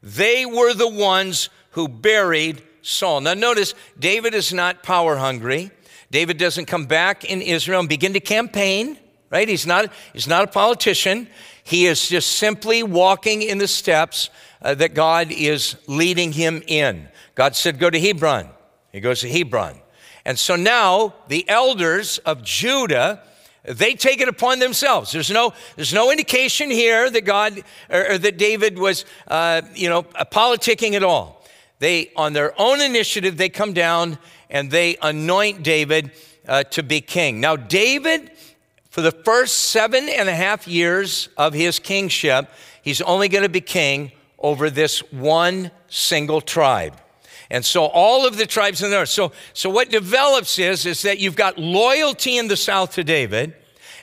they 0.00 0.46
were 0.46 0.72
the 0.72 0.88
ones 0.88 1.50
who 1.70 1.88
buried 1.88 2.62
Saul. 2.82 3.20
Now, 3.20 3.34
notice, 3.34 3.74
David 3.98 4.34
is 4.34 4.52
not 4.52 4.84
power 4.84 5.16
hungry. 5.16 5.72
David 6.12 6.38
doesn't 6.38 6.66
come 6.66 6.86
back 6.86 7.24
in 7.24 7.42
Israel 7.42 7.80
and 7.80 7.88
begin 7.88 8.12
to 8.12 8.20
campaign, 8.20 8.98
right? 9.30 9.48
He's 9.48 9.66
not, 9.66 9.92
he's 10.12 10.28
not 10.28 10.44
a 10.44 10.46
politician. 10.46 11.26
He 11.64 11.86
is 11.86 12.08
just 12.08 12.32
simply 12.32 12.84
walking 12.84 13.42
in 13.42 13.58
the 13.58 13.68
steps 13.68 14.30
uh, 14.60 14.74
that 14.74 14.94
God 14.94 15.32
is 15.32 15.76
leading 15.88 16.32
him 16.32 16.62
in. 16.68 17.08
God 17.34 17.56
said, 17.56 17.80
Go 17.80 17.90
to 17.90 17.98
Hebron. 17.98 18.48
He 18.92 19.00
goes 19.00 19.20
to 19.22 19.28
Hebron. 19.28 19.80
And 20.24 20.38
so 20.38 20.54
now 20.54 21.14
the 21.28 21.48
elders 21.48 22.18
of 22.18 22.42
Judah, 22.42 23.22
they 23.64 23.94
take 23.94 24.20
it 24.20 24.28
upon 24.28 24.58
themselves. 24.58 25.12
There's 25.12 25.30
no, 25.30 25.52
there's 25.76 25.94
no 25.94 26.10
indication 26.10 26.70
here 26.70 27.10
that 27.10 27.22
God 27.22 27.62
or, 27.90 28.12
or 28.12 28.18
that 28.18 28.36
David 28.36 28.78
was, 28.78 29.04
uh, 29.28 29.62
you 29.74 29.88
know, 29.88 30.02
politicking 30.02 30.94
at 30.94 31.02
all. 31.02 31.44
They, 31.78 32.12
on 32.14 32.32
their 32.32 32.54
own 32.60 32.80
initiative, 32.80 33.36
they 33.36 33.48
come 33.48 33.72
down 33.72 34.18
and 34.50 34.70
they 34.70 34.96
anoint 35.02 35.64
David 35.64 36.12
uh, 36.46 36.64
to 36.64 36.82
be 36.82 37.00
king. 37.00 37.40
Now, 37.40 37.56
David, 37.56 38.30
for 38.90 39.00
the 39.00 39.10
first 39.10 39.70
seven 39.70 40.08
and 40.08 40.28
a 40.28 40.34
half 40.34 40.68
years 40.68 41.28
of 41.36 41.54
his 41.54 41.78
kingship, 41.78 42.48
he's 42.82 43.00
only 43.00 43.28
going 43.28 43.42
to 43.42 43.48
be 43.48 43.60
king 43.60 44.12
over 44.38 44.70
this 44.70 45.00
one 45.12 45.70
single 45.88 46.40
tribe. 46.40 46.94
And 47.52 47.66
so 47.66 47.84
all 47.84 48.26
of 48.26 48.38
the 48.38 48.46
tribes 48.46 48.82
in 48.82 48.90
the 48.90 48.96
north. 48.96 49.10
So, 49.10 49.30
so 49.52 49.68
what 49.68 49.90
develops 49.90 50.58
is, 50.58 50.86
is 50.86 51.02
that 51.02 51.18
you've 51.18 51.36
got 51.36 51.58
loyalty 51.58 52.38
in 52.38 52.48
the 52.48 52.56
south 52.56 52.94
to 52.94 53.04
David, 53.04 53.54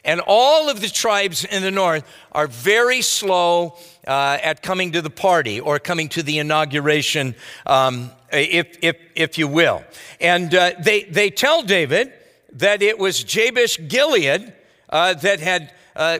and 0.06 0.22
all 0.28 0.70
of 0.70 0.82
the 0.82 0.88
tribes 0.88 1.46
in 1.46 1.64
the 1.64 1.72
north 1.72 2.04
are 2.32 2.46
very 2.46 3.02
slow 3.02 3.76
uh, 4.08 4.38
at 4.44 4.62
coming 4.62 4.92
to 4.92 5.02
the 5.02 5.10
party 5.10 5.60
or 5.60 5.80
coming 5.80 6.10
to 6.10 6.22
the 6.22 6.38
inauguration, 6.38 7.36
um, 7.66 8.12
if, 8.32 8.78
if, 8.84 8.96
if 9.16 9.38
you 9.40 9.48
will. 9.48 9.84
And 10.22 10.54
uh, 10.54 10.74
they, 10.80 11.04
they 11.06 11.32
tell 11.32 11.64
David 11.64 12.14
that 12.54 12.84
it 12.84 13.00
was 13.00 13.24
Jabesh 13.24 13.80
Gilead 13.88 14.54
uh, 14.90 15.16
that 15.16 15.40
had 15.40 15.74
uh, 15.96 16.20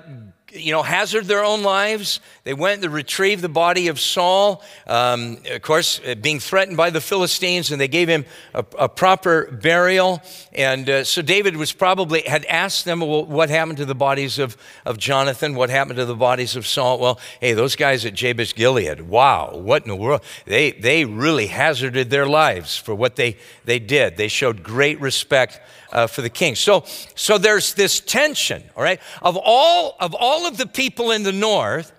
you 0.52 0.72
know, 0.72 0.84
hazard 0.84 1.26
their 1.26 1.44
own 1.44 1.64
lives. 1.64 2.20
They 2.44 2.54
went 2.54 2.82
to 2.82 2.90
retrieve 2.90 3.42
the 3.42 3.50
body 3.50 3.88
of 3.88 4.00
Saul, 4.00 4.64
um, 4.88 5.38
of 5.50 5.62
course, 5.62 6.00
uh, 6.06 6.16
being 6.16 6.40
threatened 6.40 6.78
by 6.78 6.90
the 6.90 7.02
Philistines, 7.02 7.72
and 7.72 7.80
they 7.80 7.88
gave 7.88 8.08
him 8.08 8.26
a, 8.54 8.66
a 8.78 8.90
proper 8.90 9.52
burial. 9.52 10.22
And 10.54 10.90
uh, 10.90 11.04
so 11.04 11.22
David 11.22 11.58
was 11.58 11.72
probably 11.72 12.22
had 12.22 12.46
asked 12.46 12.86
them, 12.86 13.02
well, 13.02 13.26
what 13.26 13.50
happened 13.50 13.78
to 13.78 13.86
the 13.86 13.96
bodies 13.96 14.40
of, 14.40 14.58
of 14.86 14.98
Jonathan? 14.98 15.56
What 15.56 15.70
happened 15.70 15.98
to 15.98 16.06
the 16.06 16.16
bodies 16.16 16.56
of 16.56 16.66
Saul? 16.66 17.00
Well, 17.00 17.20
hey, 17.40 17.54
those 17.54 17.76
guys 17.76 18.06
at 18.06 18.14
Jabesh 18.14 18.56
Gilead, 18.56 19.02
wow, 19.02 19.56
what 19.56 19.84
in 19.84 19.90
the 19.90 19.96
world? 19.96 20.22
They, 20.46 20.72
they 20.72 21.06
really 21.06 21.48
hazarded 21.48 22.10
their 22.10 22.28
lives 22.28 22.78
for 22.78 22.96
what 22.96 23.16
they, 23.16 23.38
they 23.66 23.80
did. 23.80 24.18
They 24.18 24.28
showed 24.28 24.64
great 24.64 25.00
respect 25.00 25.60
uh, 25.92 26.08
for 26.08 26.22
the 26.22 26.30
king. 26.30 26.56
So, 26.56 26.84
so 27.16 27.38
there's 27.38 27.74
this 27.74 28.00
tension, 28.00 28.64
all 28.76 28.84
right? 28.84 29.00
Of 29.22 29.38
all, 29.42 29.96
of 30.00 30.14
all 30.14 30.48
of 30.48 30.58
the 30.58 30.68
people 30.68 31.12
in 31.12 31.24
the 31.24 31.32
north, 31.32 31.94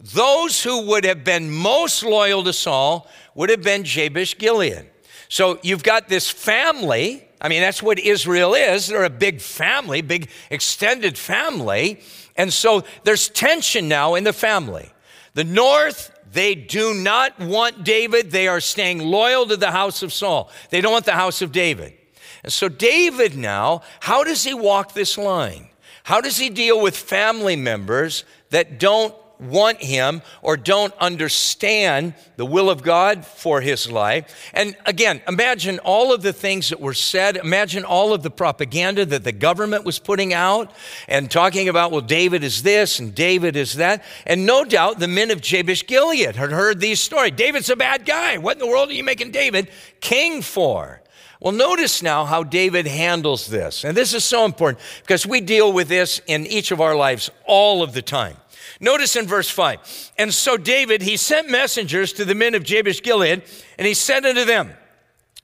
those 0.00 0.62
who 0.62 0.86
would 0.88 1.04
have 1.04 1.24
been 1.24 1.50
most 1.50 2.02
loyal 2.02 2.44
to 2.44 2.52
Saul 2.52 3.08
would 3.34 3.50
have 3.50 3.62
been 3.62 3.84
Jabesh 3.84 4.36
Gilead. 4.38 4.90
So 5.28 5.58
you've 5.62 5.82
got 5.82 6.08
this 6.08 6.30
family. 6.30 7.26
I 7.40 7.48
mean, 7.48 7.60
that's 7.60 7.82
what 7.82 7.98
Israel 7.98 8.54
is. 8.54 8.88
They're 8.88 9.04
a 9.04 9.10
big 9.10 9.40
family, 9.40 10.02
big 10.02 10.28
extended 10.50 11.18
family. 11.18 12.00
And 12.36 12.52
so 12.52 12.84
there's 13.04 13.28
tension 13.28 13.88
now 13.88 14.14
in 14.14 14.24
the 14.24 14.32
family. 14.32 14.90
The 15.34 15.44
north, 15.44 16.10
they 16.32 16.54
do 16.54 16.94
not 16.94 17.38
want 17.38 17.84
David. 17.84 18.30
They 18.30 18.48
are 18.48 18.60
staying 18.60 18.98
loyal 18.98 19.46
to 19.46 19.56
the 19.56 19.70
house 19.70 20.02
of 20.02 20.12
Saul. 20.12 20.50
They 20.70 20.80
don't 20.80 20.92
want 20.92 21.06
the 21.06 21.12
house 21.12 21.42
of 21.42 21.52
David. 21.52 21.94
And 22.42 22.52
so, 22.52 22.68
David 22.68 23.36
now, 23.36 23.82
how 24.00 24.24
does 24.24 24.44
he 24.44 24.54
walk 24.54 24.92
this 24.92 25.16
line? 25.18 25.68
How 26.04 26.20
does 26.20 26.36
he 26.36 26.50
deal 26.50 26.80
with 26.80 26.96
family 26.96 27.56
members 27.56 28.24
that 28.50 28.78
don't 28.78 29.14
want 29.38 29.82
him 29.82 30.22
or 30.42 30.56
don't 30.56 30.94
understand 30.98 32.14
the 32.36 32.46
will 32.46 32.70
of 32.70 32.82
God 32.82 33.24
for 33.24 33.60
his 33.60 33.90
life. 33.90 34.50
And 34.52 34.76
again, 34.86 35.20
imagine 35.28 35.78
all 35.80 36.12
of 36.12 36.22
the 36.22 36.32
things 36.32 36.70
that 36.70 36.80
were 36.80 36.94
said. 36.94 37.36
Imagine 37.36 37.84
all 37.84 38.12
of 38.12 38.22
the 38.22 38.30
propaganda 38.30 39.04
that 39.06 39.24
the 39.24 39.32
government 39.32 39.84
was 39.84 39.98
putting 39.98 40.32
out 40.32 40.72
and 41.08 41.30
talking 41.30 41.68
about, 41.68 41.92
well, 41.92 42.00
David 42.00 42.42
is 42.42 42.62
this 42.62 42.98
and 42.98 43.14
David 43.14 43.56
is 43.56 43.74
that. 43.74 44.04
And 44.26 44.46
no 44.46 44.64
doubt 44.64 44.98
the 44.98 45.08
men 45.08 45.30
of 45.30 45.40
Jabesh 45.40 45.86
Gilead 45.86 46.36
had 46.36 46.50
heard 46.50 46.80
these 46.80 47.00
stories. 47.00 47.32
David's 47.32 47.70
a 47.70 47.76
bad 47.76 48.06
guy. 48.06 48.38
What 48.38 48.56
in 48.56 48.60
the 48.60 48.66
world 48.66 48.88
are 48.90 48.94
you 48.94 49.04
making 49.04 49.32
David 49.32 49.70
king 50.00 50.42
for? 50.42 51.02
Well, 51.40 51.52
notice 51.52 52.02
now 52.02 52.24
how 52.24 52.42
David 52.42 52.86
handles 52.86 53.46
this. 53.46 53.84
And 53.84 53.96
this 53.96 54.14
is 54.14 54.24
so 54.24 54.44
important 54.44 54.82
because 55.02 55.26
we 55.26 55.40
deal 55.40 55.72
with 55.72 55.88
this 55.88 56.20
in 56.26 56.46
each 56.46 56.70
of 56.70 56.80
our 56.80 56.96
lives 56.96 57.30
all 57.44 57.82
of 57.82 57.92
the 57.92 58.02
time. 58.02 58.36
Notice 58.80 59.16
in 59.16 59.26
verse 59.26 59.48
5 59.48 60.12
And 60.18 60.32
so 60.32 60.56
David, 60.56 61.02
he 61.02 61.16
sent 61.16 61.50
messengers 61.50 62.12
to 62.14 62.24
the 62.24 62.34
men 62.34 62.54
of 62.54 62.64
Jabesh 62.64 63.02
Gilead, 63.02 63.42
and 63.78 63.86
he 63.86 63.94
said 63.94 64.24
unto 64.24 64.44
them, 64.44 64.72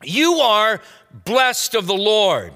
You 0.03 0.35
are 0.35 0.81
blessed 1.25 1.75
of 1.75 1.87
the 1.87 1.95
Lord, 1.95 2.53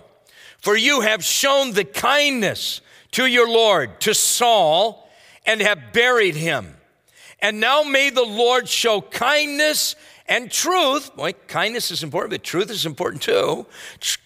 for 0.59 0.77
you 0.77 1.03
have 1.03 1.25
shown 1.25 1.73
the 1.73 1.85
kindness 1.85 2.81
to 3.13 3.27
your 3.27 3.49
Lord, 3.49 4.01
to 4.01 4.15
Saul, 4.15 5.11
and 5.47 5.61
have 5.61 5.93
buried 5.93 6.37
him. 6.37 6.77
And 7.41 7.61
now 7.61 7.83
may 7.83 8.11
the 8.11 8.25
Lord 8.25 8.69
show 8.69 9.01
kindness 9.01 9.95
and 10.29 10.51
truth. 10.51 11.15
Boy, 11.17 11.33
kindness 11.47 11.91
is 11.91 12.03
important, 12.03 12.33
but 12.33 12.43
truth 12.43 12.71
is 12.71 12.87
important 12.87 13.23
too. 13.23 13.67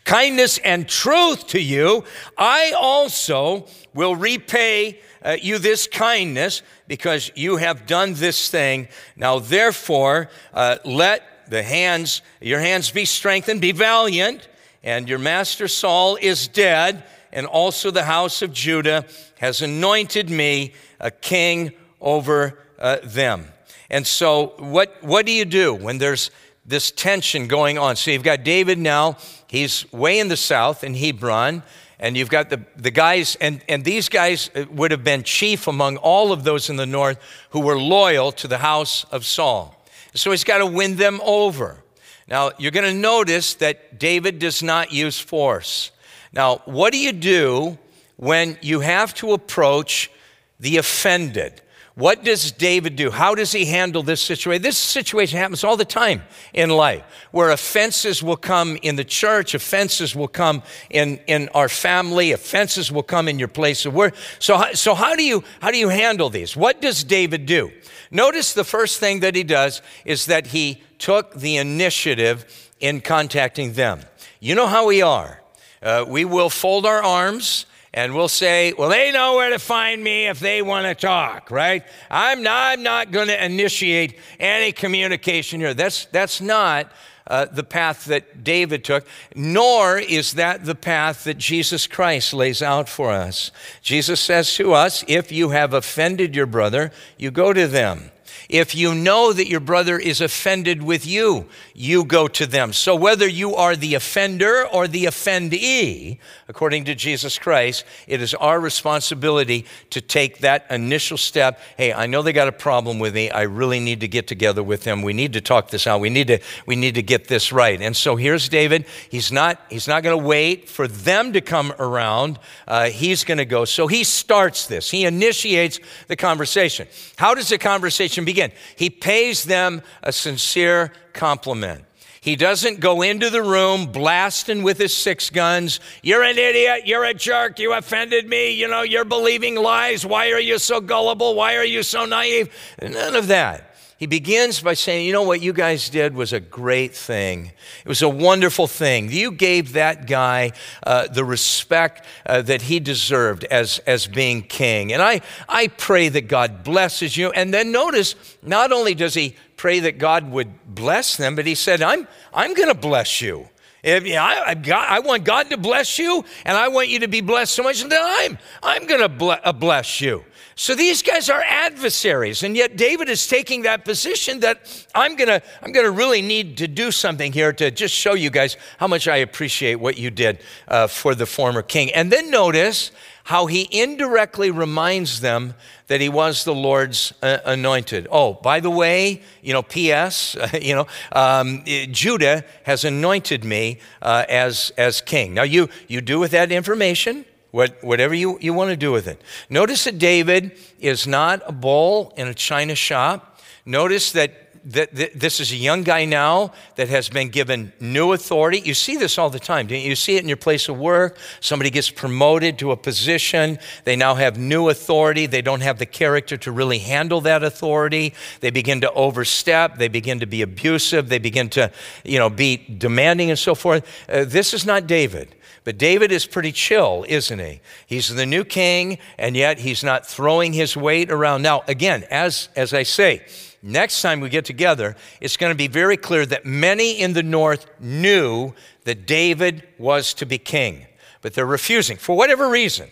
Kindness 0.04 0.59
and 0.59 0.88
truth 0.88 1.47
to 1.49 1.61
you. 1.61 2.04
I 2.37 2.73
also 2.78 3.66
will 3.95 4.16
repay 4.16 5.00
uh, 5.23 5.37
you 5.40 5.59
this 5.59 5.87
kindness 5.87 6.62
because 6.88 7.30
you 7.35 7.57
have 7.57 7.87
done 7.87 8.14
this 8.14 8.50
thing. 8.50 8.88
Now, 9.16 9.38
therefore, 9.38 10.30
uh, 10.54 10.78
let 10.85 11.50
the 11.50 11.62
hands, 11.62 12.23
your 12.40 12.61
hands 12.61 12.90
be 12.90 13.04
strengthened, 13.04 13.61
be 13.61 13.73
valiant, 13.73 14.49
and 14.83 15.09
your 15.09 15.19
master 15.19 15.69
Saul 15.69 16.16
is 16.21 16.49
dead, 16.49 17.04
and 17.33 17.47
also 17.47 17.90
the 17.90 18.04
house 18.04 18.42
of 18.42 18.52
Judah 18.52 19.04
has 19.38 19.61
anointed 19.61 20.30
me 20.30 20.73
a 20.99 21.11
king 21.11 21.73
over 22.00 22.59
uh, 22.78 22.99
them. 23.04 23.47
And 23.90 24.06
so, 24.06 24.54
what, 24.59 25.02
what 25.02 25.26
do 25.26 25.32
you 25.32 25.44
do 25.44 25.75
when 25.75 25.99
there's 25.99 26.30
this 26.64 26.92
tension 26.92 27.49
going 27.49 27.76
on? 27.76 27.97
So, 27.97 28.12
you've 28.12 28.23
got 28.23 28.44
David 28.44 28.78
now, 28.78 29.16
he's 29.49 29.90
way 29.92 30.20
in 30.20 30.28
the 30.28 30.37
south 30.37 30.85
in 30.85 30.94
Hebron, 30.94 31.64
and 31.99 32.16
you've 32.16 32.30
got 32.30 32.50
the, 32.50 32.64
the 32.76 32.92
guys, 32.92 33.37
and, 33.40 33.62
and 33.68 33.85
these 33.85 34.09
guys 34.09 34.49
uh, 34.54 34.64
would 34.70 34.92
have 34.92 35.02
been 35.02 35.25
chief 35.25 35.66
among 35.66 35.97
all 35.97 36.30
of 36.30 36.44
those 36.44 36.70
in 36.70 36.76
the 36.76 36.87
north 36.87 37.18
who 37.50 37.61
were 37.61 37.78
loyal 37.78 38.30
to 38.32 38.47
the 38.47 38.59
house 38.59 39.04
of 39.11 39.26
Saul. 39.26 39.76
So, 40.14 40.30
he's 40.30 40.44
got 40.44 40.59
to 40.59 40.66
win 40.66 40.97
them 40.97 41.20
over. 41.25 41.82
Now, 42.28 42.52
you're 42.59 42.70
going 42.70 42.94
to 42.94 42.99
notice 42.99 43.54
that 43.54 43.99
David 43.99 44.38
does 44.38 44.62
not 44.62 44.92
use 44.92 45.18
force. 45.18 45.90
Now, 46.32 46.59
what 46.64 46.92
do 46.92 46.99
you 46.99 47.11
do 47.11 47.76
when 48.16 48.56
you 48.62 48.80
have 48.80 49.14
to 49.14 49.32
approach 49.32 50.12
the 50.61 50.76
offended? 50.76 51.61
What 52.00 52.25
does 52.25 52.50
David 52.50 52.97
do? 52.97 53.11
How 53.11 53.35
does 53.35 53.52
he 53.52 53.66
handle 53.66 54.02
this 54.02 54.23
situation? 54.23 54.62
This 54.62 54.78
situation 54.78 55.38
happens 55.38 55.62
all 55.64 55.76
the 55.76 55.85
time 55.85 56.23
in 56.54 56.71
life 56.71 57.04
where 57.30 57.50
offenses 57.50 58.23
will 58.23 58.38
come 58.38 58.78
in 58.80 58.97
the 58.97 59.04
church, 59.04 59.52
offenses 59.52 60.16
will 60.16 60.26
come 60.26 60.62
in, 60.88 61.21
in 61.26 61.50
our 61.50 61.69
family, 61.69 62.33
offenses 62.33 62.90
will 62.90 63.02
come 63.02 63.28
in 63.28 63.38
your 63.38 63.49
place 63.49 63.85
of 63.85 63.92
work. 63.92 64.14
So, 64.38 64.73
so 64.73 64.95
how, 64.95 65.14
do 65.14 65.23
you, 65.23 65.45
how 65.61 65.71
do 65.71 65.76
you 65.76 65.90
handle 65.90 66.30
these? 66.30 66.57
What 66.57 66.80
does 66.80 67.04
David 67.04 67.45
do? 67.45 67.71
Notice 68.11 68.54
the 68.54 68.64
first 68.64 68.99
thing 68.99 69.21
that 69.21 69.35
he 69.35 69.45
does 69.45 69.83
is 70.07 70.25
that 70.25 70.47
he 70.47 70.83
took 70.99 71.35
the 71.35 71.59
initiative 71.59 72.71
in 72.80 73.02
contacting 73.02 73.75
them. 73.75 74.00
You 74.40 74.54
know 74.54 74.69
how 74.69 74.87
we 74.87 75.02
are. 75.02 75.42
Uh, 75.83 76.07
we 76.09 76.25
will 76.25 76.49
fold 76.49 76.87
our 76.87 77.02
arms 77.02 77.66
And 77.92 78.14
we'll 78.14 78.28
say, 78.28 78.73
well, 78.73 78.88
they 78.88 79.11
know 79.11 79.35
where 79.35 79.50
to 79.50 79.59
find 79.59 80.02
me 80.02 80.28
if 80.28 80.38
they 80.38 80.62
want 80.62 80.87
to 80.87 80.94
talk, 80.94 81.50
right? 81.50 81.82
I'm 82.09 82.42
not, 82.42 82.73
I'm 82.73 82.82
not 82.85 83.11
going 83.11 83.26
to 83.26 83.44
initiate 83.44 84.16
any 84.38 84.70
communication 84.70 85.59
here. 85.59 85.75
That's, 85.75 86.04
that's 86.06 86.40
not 86.40 86.92
uh, 87.26 87.47
the 87.47 87.64
path 87.64 88.04
that 88.04 88.44
David 88.44 88.85
took, 88.85 89.06
nor 89.35 89.99
is 89.99 90.35
that 90.35 90.64
the 90.64 90.75
path 90.75 91.25
that 91.25 91.38
Jesus 91.38 91.87
Christ 91.87 92.32
lays 92.32 92.62
out 92.62 92.88
for 92.88 93.11
us. 93.11 93.50
Jesus 93.82 94.20
says 94.20 94.54
to 94.54 94.73
us, 94.73 95.04
if 95.09 95.32
you 95.32 95.50
have 95.50 95.75
offended 95.75 96.37
your 96.37 96.47
brother, 96.47 96.92
you 97.18 97.30
go 97.30 97.52
to 97.52 97.66
them. 97.66 98.11
If 98.49 98.75
you 98.75 98.97
know 98.97 99.32
that 99.32 99.47
your 99.47 99.61
brother 99.61 99.97
is 99.97 100.20
offended 100.20 100.82
with 100.82 101.06
you, 101.06 101.47
you 101.73 102.04
go 102.04 102.26
to 102.26 102.47
them. 102.47 102.73
So 102.73 102.97
whether 102.97 103.28
you 103.28 103.54
are 103.54 103.76
the 103.76 103.94
offender 103.94 104.66
or 104.66 104.88
the 104.88 105.04
offendee, 105.04 106.18
according 106.50 106.85
to 106.87 106.97
Jesus 106.97 107.38
Christ, 107.38 107.85
it 108.09 108.21
is 108.21 108.35
our 108.35 108.59
responsibility 108.59 109.64
to 109.90 110.00
take 110.00 110.38
that 110.38 110.66
initial 110.69 111.16
step. 111.16 111.61
Hey, 111.76 111.92
I 111.92 112.07
know 112.07 112.23
they 112.23 112.33
got 112.33 112.49
a 112.49 112.52
problem 112.52 112.99
with 112.99 113.14
me. 113.14 113.30
I 113.30 113.42
really 113.42 113.78
need 113.78 114.00
to 114.00 114.09
get 114.09 114.26
together 114.26 114.61
with 114.61 114.83
them. 114.83 115.02
We 115.02 115.12
need 115.12 115.35
to 115.35 115.40
talk 115.40 115.71
this 115.71 115.87
out. 115.87 116.00
We 116.00 116.11
need 116.11 116.26
to, 116.26 116.40
we 116.66 116.75
need 116.75 116.97
to 116.97 117.02
get 117.02 117.28
this 117.28 117.52
right. 117.52 117.80
And 117.80 117.97
so 117.97 118.16
here's 118.16 118.49
David. 118.49 118.85
He's 119.09 119.30
not, 119.30 119.61
he's 119.71 119.87
not 119.87 120.02
going 120.02 120.19
to 120.19 120.26
wait 120.26 120.69
for 120.69 120.88
them 120.88 121.35
to 121.35 121.40
come 121.40 121.73
around. 121.78 122.40
Uh, 122.66 122.90
he's 122.90 123.23
going 123.23 123.38
to 123.38 123.45
go. 123.45 123.64
So 123.64 123.87
he 123.87 124.02
starts 124.02 124.66
this. 124.66 124.90
He 124.90 125.04
initiates 125.04 125.78
the 126.09 126.16
conversation. 126.16 126.88
How 127.16 127.35
does 127.35 127.49
the 127.49 127.59
conversation 127.59 128.25
begin? 128.25 128.50
he 128.80 128.88
pays 128.88 129.45
them 129.45 129.83
a 130.02 130.11
sincere 130.11 130.90
compliment. 131.12 131.85
He 132.23 132.37
doesn't 132.37 132.81
go 132.81 133.00
into 133.00 133.31
the 133.31 133.43
room 133.43 133.87
blasting 133.87 134.62
with 134.62 134.77
his 134.77 134.95
six 134.95 135.31
guns. 135.31 135.81
You're 136.03 136.23
an 136.23 136.37
idiot. 136.37 136.87
You're 136.87 137.05
a 137.05 137.15
jerk. 137.15 137.59
You 137.59 137.73
offended 137.73 138.29
me. 138.29 138.50
You 138.50 138.69
know, 138.69 138.83
you're 138.83 139.07
believing 139.07 139.55
lies. 139.55 140.05
Why 140.05 140.31
are 140.33 140.41
you 140.41 140.59
so 140.59 140.83
gullible? 140.83 141.35
Why 141.35 141.57
are 141.57 141.65
you 141.65 141.83
so 141.83 142.05
naive? 142.05 142.55
None 142.83 143.17
of 143.17 143.29
that. 143.29 143.70
He 144.00 144.07
begins 144.07 144.62
by 144.62 144.73
saying, 144.73 145.07
You 145.07 145.12
know 145.12 145.25
what 145.25 145.42
you 145.42 145.52
guys 145.52 145.90
did 145.90 146.14
was 146.14 146.33
a 146.33 146.40
great 146.40 146.95
thing. 146.95 147.52
It 147.85 147.88
was 147.88 148.00
a 148.00 148.09
wonderful 148.09 148.66
thing. 148.66 149.12
You 149.12 149.30
gave 149.30 149.75
that 149.75 150.07
guy 150.07 150.52
uh, 150.87 151.09
the 151.09 151.23
respect 151.23 152.07
uh, 152.25 152.40
that 152.42 152.62
he 152.62 152.80
deserved 152.80 153.45
as, 153.45 153.78
as 153.80 154.07
being 154.07 154.40
king. 154.40 154.95
And 154.95 155.02
I, 155.02 155.21
I 155.50 155.69
pray 155.69 156.09
that 156.09 156.28
God 156.28 156.64
blesses 156.64 157.14
you. 157.14 157.30
And 157.33 157.52
then 157.52 157.73
notice, 157.73 158.14
not 158.42 158.73
only 158.73 158.95
does 158.95 159.12
he 159.12 159.37
pray 159.59 159.80
that 159.80 159.99
God 159.99 160.30
would 160.30 160.49
bless 160.64 161.19
them, 161.19 161.37
but 161.37 161.45
he 161.45 161.54
said, 161.54 161.83
I'm, 161.83 162.09
I'm 162.33 162.54
going 162.54 162.71
to 162.71 162.75
bless 162.75 163.21
you. 163.21 163.50
If, 163.83 164.07
you 164.07 164.14
know, 164.14 164.23
I, 164.23 164.57
I, 164.73 165.00
want 165.00 165.25
God 165.25 165.50
to 165.50 165.57
bless 165.57 165.99
you, 165.99 166.25
and 166.45 166.57
I 166.57 166.69
want 166.69 166.88
you 166.88 167.00
to 167.00 167.09
be 167.09 167.21
blessed 167.21 167.54
so 167.54 167.62
much 167.62 167.83
that 167.83 168.00
I'm, 168.23 168.38
I'm 168.62 168.87
going 168.87 169.00
to 169.00 169.47
uh, 169.47 169.52
bless 169.52 170.00
you. 170.00 170.25
So 170.57 170.75
these 170.75 171.02
guys 171.02 171.30
are 171.30 171.42
adversaries, 171.47 172.42
and 172.42 172.57
yet 172.57 172.76
David 172.76 173.09
is 173.09 173.26
taking 173.26 173.62
that 173.62 173.85
position 173.85 174.40
that 174.40 174.87
I'm 174.95 175.16
gonna, 175.16 175.42
I'm 175.62 175.73
gonna 175.73 175.90
really 175.90 176.23
need 176.23 176.59
to 176.59 176.69
do 176.69 176.90
something 176.90 177.33
here 177.33 177.52
to 177.54 177.71
just 177.71 177.95
show 177.95 178.14
you 178.14 178.30
guys 178.30 178.57
how 178.78 178.87
much 178.87 179.09
I 179.09 179.19
appreciate 179.19 179.76
what 179.76 179.97
you 179.97 180.11
did 180.11 180.40
uh, 180.69 180.87
for 180.87 181.14
the 181.14 181.26
former 181.26 181.62
king. 181.62 181.90
And 181.92 182.12
then 182.12 182.30
notice 182.30 182.90
how 183.25 183.47
he 183.47 183.69
indirectly 183.71 184.50
reminds 184.50 185.21
them 185.21 185.54
that 185.87 186.00
he 186.00 186.09
was 186.09 186.45
the 186.45 186.54
Lord's 186.54 187.12
uh, 187.23 187.38
anointed. 187.45 188.09
Oh, 188.11 188.35
by 188.35 188.61
the 188.61 188.71
way, 188.71 189.23
you 189.42 189.52
know, 189.52 189.62
P.S., 189.62 190.37
uh, 190.37 190.49
you 190.61 190.75
know, 190.75 190.87
um, 191.12 191.62
Judah 191.90 192.45
has 192.64 192.85
anointed 192.85 193.45
me 193.45 193.78
uh, 194.02 194.25
as, 194.28 194.73
as 194.76 195.00
king. 195.00 195.35
Now, 195.35 195.45
you, 195.45 195.69
you 195.87 196.00
do 196.00 196.19
with 196.19 196.33
that 196.33 196.50
information 196.50 197.25
what, 197.50 197.83
whatever 197.83 198.14
you, 198.14 198.38
you 198.40 198.54
want 198.54 198.71
to 198.71 198.76
do 198.76 198.92
with 198.92 199.07
it. 199.07 199.21
Notice 199.49 199.85
that 199.85 199.99
David 199.99 200.52
is 200.78 201.07
not 201.07 201.42
a 201.47 201.52
bull 201.52 202.12
in 202.16 202.28
a 202.28 202.35
china 202.35 202.75
shop. 202.75 203.40
Notice 203.66 204.12
that, 204.12 204.33
that, 204.64 204.95
this 205.19 205.40
is 205.40 205.52
a 205.52 205.57
young 205.57 205.83
guy 205.83 206.04
now 206.04 206.52
that 206.76 206.89
has 206.89 207.08
been 207.08 207.28
given 207.28 207.73
new 207.80 208.13
authority. 208.13 208.60
You 208.60 208.75
see 208.75 208.97
this 208.97 209.19
all 209.19 209.30
the 209.30 209.41
time, 209.41 209.67
don't 209.67 209.80
you? 209.80 209.89
You 209.89 209.97
see 209.97 210.17
it 210.17 210.23
in 210.23 210.28
your 210.28 210.36
place 210.36 210.69
of 210.69 210.78
work. 210.78 211.19
Somebody 211.41 211.71
gets 211.71 211.91
promoted 211.91 212.58
to 212.60 212.71
a 212.71 212.76
position. 212.76 213.58
They 213.84 213.97
now 213.97 214.15
have 214.15 214.39
new 214.39 214.69
authority. 214.69 215.26
They 215.26 215.43
don't 215.43 215.63
have 215.63 215.78
the 215.78 215.86
character 215.86 216.36
to 216.39 216.52
really 216.52 216.78
handle 216.78 217.21
that 217.23 217.43
authority. 217.43 218.15
They 218.41 218.50
begin 218.50 218.80
to 218.82 218.93
overstep. 218.93 219.78
They 219.78 219.89
begin 219.89 220.21
to 220.21 220.26
be 220.26 220.43
abusive. 220.43 221.08
They 221.08 221.19
begin 221.19 221.49
to, 221.50 221.73
you 222.04 222.19
know, 222.19 222.30
be 222.30 222.56
demanding 222.56 223.30
and 223.30 223.39
so 223.39 223.54
forth. 223.54 223.86
Uh, 224.08 224.25
this 224.25 224.54
is 224.54 224.65
not 224.65 224.86
David. 224.86 225.34
But 225.71 225.78
David 225.78 226.11
is 226.11 226.26
pretty 226.26 226.50
chill, 226.50 227.04
isn't 227.06 227.39
he? 227.39 227.61
He's 227.87 228.13
the 228.13 228.26
new 228.26 228.43
king, 228.43 228.99
and 229.17 229.37
yet 229.37 229.61
he's 229.61 229.85
not 229.85 230.04
throwing 230.04 230.52
his 230.52 230.76
weight 230.76 231.13
around. 231.13 231.43
Now, 231.43 231.63
again, 231.69 232.02
as, 232.11 232.49
as 232.56 232.75
I 232.75 232.83
say, 232.83 233.25
next 233.63 234.02
time 234.02 234.19
we 234.19 234.30
get 234.30 234.45
together, 234.45 234.97
it's 235.21 235.37
going 235.37 235.52
to 235.52 235.56
be 235.56 235.69
very 235.69 235.97
clear 235.97 236.26
that 236.26 236.45
many 236.45 236.99
in 236.99 237.13
the 237.13 237.23
north 237.23 237.67
knew 237.78 238.52
that 238.83 239.06
David 239.06 239.63
was 239.78 240.13
to 240.15 240.26
be 240.26 240.39
king, 240.39 240.87
but 241.23 241.35
they're 241.35 241.47
refusing 241.47 241.99
for 241.99 242.17
whatever 242.17 242.49
reason. 242.49 242.91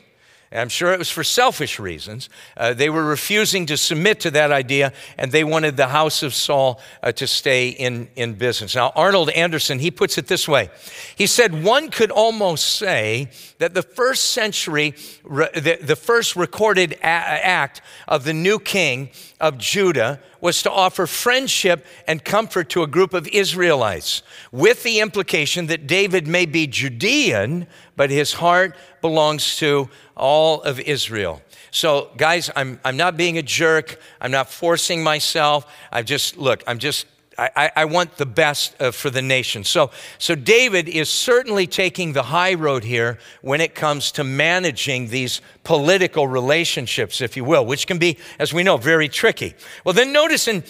I'm 0.50 0.70
sure 0.70 0.92
it 0.92 0.98
was 0.98 1.10
for 1.10 1.24
selfish 1.24 1.78
reasons. 1.78 2.30
Uh, 2.56 2.72
they 2.72 2.88
were 2.88 3.04
refusing 3.04 3.66
to 3.66 3.76
submit 3.76 4.20
to 4.20 4.30
that 4.30 4.50
idea, 4.50 4.94
and 5.18 5.30
they 5.30 5.44
wanted 5.44 5.76
the 5.76 5.88
house 5.88 6.22
of 6.22 6.32
Saul 6.32 6.80
uh, 7.02 7.12
to 7.12 7.26
stay 7.26 7.68
in, 7.68 8.08
in 8.16 8.34
business. 8.34 8.74
Now, 8.74 8.92
Arnold 8.96 9.28
Anderson, 9.30 9.78
he 9.78 9.90
puts 9.90 10.16
it 10.16 10.26
this 10.26 10.48
way. 10.48 10.70
He 11.16 11.26
said, 11.26 11.62
one 11.62 11.90
could 11.90 12.10
almost 12.10 12.78
say 12.78 13.28
that 13.58 13.74
the 13.74 13.82
first 13.82 14.30
century, 14.30 14.94
the, 15.24 15.78
the 15.82 15.96
first 15.96 16.34
recorded 16.34 16.92
a- 16.92 17.04
act 17.04 17.82
of 18.06 18.24
the 18.24 18.32
new 18.32 18.58
king 18.58 19.10
of 19.40 19.58
Judah 19.58 20.20
was 20.40 20.62
to 20.62 20.70
offer 20.70 21.06
friendship 21.06 21.84
and 22.06 22.24
comfort 22.24 22.68
to 22.70 22.82
a 22.82 22.86
group 22.86 23.14
of 23.14 23.26
Israelites, 23.28 24.22
with 24.52 24.82
the 24.82 25.00
implication 25.00 25.66
that 25.66 25.86
David 25.86 26.26
may 26.26 26.46
be 26.46 26.66
Judean, 26.66 27.66
but 27.96 28.10
his 28.10 28.34
heart 28.34 28.76
belongs 29.00 29.56
to 29.56 29.88
all 30.16 30.62
of 30.62 30.80
Israel. 30.80 31.42
So, 31.70 32.10
guys, 32.16 32.50
I'm, 32.56 32.80
I'm 32.84 32.96
not 32.96 33.16
being 33.16 33.36
a 33.38 33.42
jerk. 33.42 34.00
I'm 34.20 34.30
not 34.30 34.48
forcing 34.50 35.02
myself. 35.02 35.66
I 35.92 36.02
just, 36.02 36.36
look, 36.36 36.62
I'm 36.66 36.78
just 36.78 37.06
I, 37.38 37.70
I, 37.76 37.84
want 37.84 38.16
the 38.16 38.26
best 38.26 38.74
uh, 38.82 38.90
for 38.90 39.10
the 39.10 39.22
nation. 39.22 39.62
So, 39.62 39.92
so 40.18 40.34
David 40.34 40.88
is 40.88 41.08
certainly 41.08 41.68
taking 41.68 42.12
the 42.12 42.24
high 42.24 42.54
road 42.54 42.82
here 42.82 43.18
when 43.42 43.60
it 43.60 43.76
comes 43.76 44.10
to 44.12 44.24
managing 44.24 45.08
these 45.08 45.40
political 45.62 46.26
relationships, 46.26 47.20
if 47.20 47.36
you 47.36 47.44
will, 47.44 47.64
which 47.64 47.86
can 47.86 47.98
be, 47.98 48.18
as 48.40 48.52
we 48.52 48.64
know, 48.64 48.76
very 48.76 49.08
tricky. 49.08 49.54
Well, 49.84 49.92
then 49.92 50.12
notice, 50.12 50.48
in, 50.48 50.64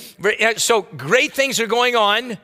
so 0.58 0.82
great 0.82 1.32
things 1.32 1.58
are 1.58 1.66
going 1.66 1.96
on, 1.96 2.36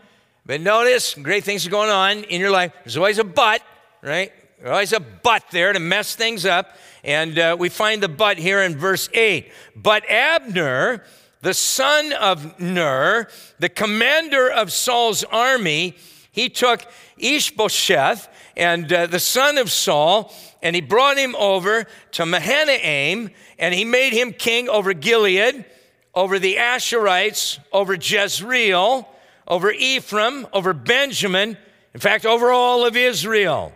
but 0.47 0.63
notice 0.63 1.15
great 1.15 1.45
things 1.45 1.67
are 1.67 1.71
going 1.71 1.91
on 1.91 2.25
in 2.25 2.41
your 2.41 2.51
life. 2.51 2.73
There's 2.83 2.97
always 2.97 3.19
a 3.19 3.25
but, 3.25 3.61
right? 4.01 4.33
There's 4.59 4.71
always 4.71 4.93
a 4.95 5.01
but 5.01 5.43
there 5.51 5.75
to 5.75 5.81
mess 5.81 6.15
things 6.15 6.47
up. 6.47 6.79
And 7.03 7.39
uh, 7.39 7.57
we 7.59 7.69
find 7.69 8.03
the 8.03 8.09
but 8.09 8.39
here 8.39 8.63
in 8.63 8.79
verse 8.79 9.11
8. 9.13 9.53
But 9.77 10.09
Abner, 10.09 11.05
the 11.45 11.55
son 11.55 12.13
of 12.15 12.59
Ner, 12.59 13.29
the 13.59 13.69
commander 13.69 14.51
of 14.51 14.73
Saul's 14.73 15.25
army, 15.25 15.95
he 16.33 16.49
took 16.49 16.87
Ishbosheth 17.19 18.29
and 18.57 18.91
uh, 18.91 19.07
the 19.07 19.21
son 19.21 19.59
of 19.59 19.71
Saul, 19.71 20.33
and 20.63 20.75
he 20.75 20.81
brought 20.81 21.19
him 21.19 21.37
over 21.37 21.87
to 22.13 22.25
Mahanaim, 22.25 23.31
and 23.59 23.75
he 23.75 23.85
made 23.85 24.15
him 24.15 24.33
king 24.33 24.71
over 24.71 24.95
Gilead, 24.95 25.67
over 26.15 26.39
the 26.39 26.57
Asherites, 26.57 27.59
over 27.73 27.95
Jezreel, 27.95 29.07
over 29.47 29.71
Ephraim, 29.71 30.47
over 30.51 30.73
Benjamin, 30.73 31.59
in 31.93 32.01
fact, 32.01 32.25
over 32.25 32.53
all 32.53 32.87
of 32.87 32.97
Israel. 32.97 33.75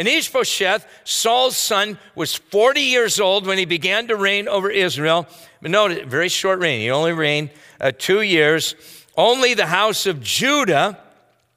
And 0.00 0.08
Ishbosheth, 0.08 0.86
Saul's 1.04 1.58
son, 1.58 1.98
was 2.14 2.34
40 2.34 2.80
years 2.80 3.20
old 3.20 3.46
when 3.46 3.58
he 3.58 3.66
began 3.66 4.08
to 4.08 4.16
reign 4.16 4.48
over 4.48 4.70
Israel. 4.70 5.28
But 5.60 5.72
notice, 5.72 6.04
very 6.06 6.30
short 6.30 6.58
reign. 6.58 6.80
He 6.80 6.90
only 6.90 7.12
reigned 7.12 7.50
uh, 7.78 7.92
two 7.98 8.22
years. 8.22 8.74
Only 9.14 9.52
the 9.52 9.66
house 9.66 10.06
of 10.06 10.22
Judah 10.22 10.98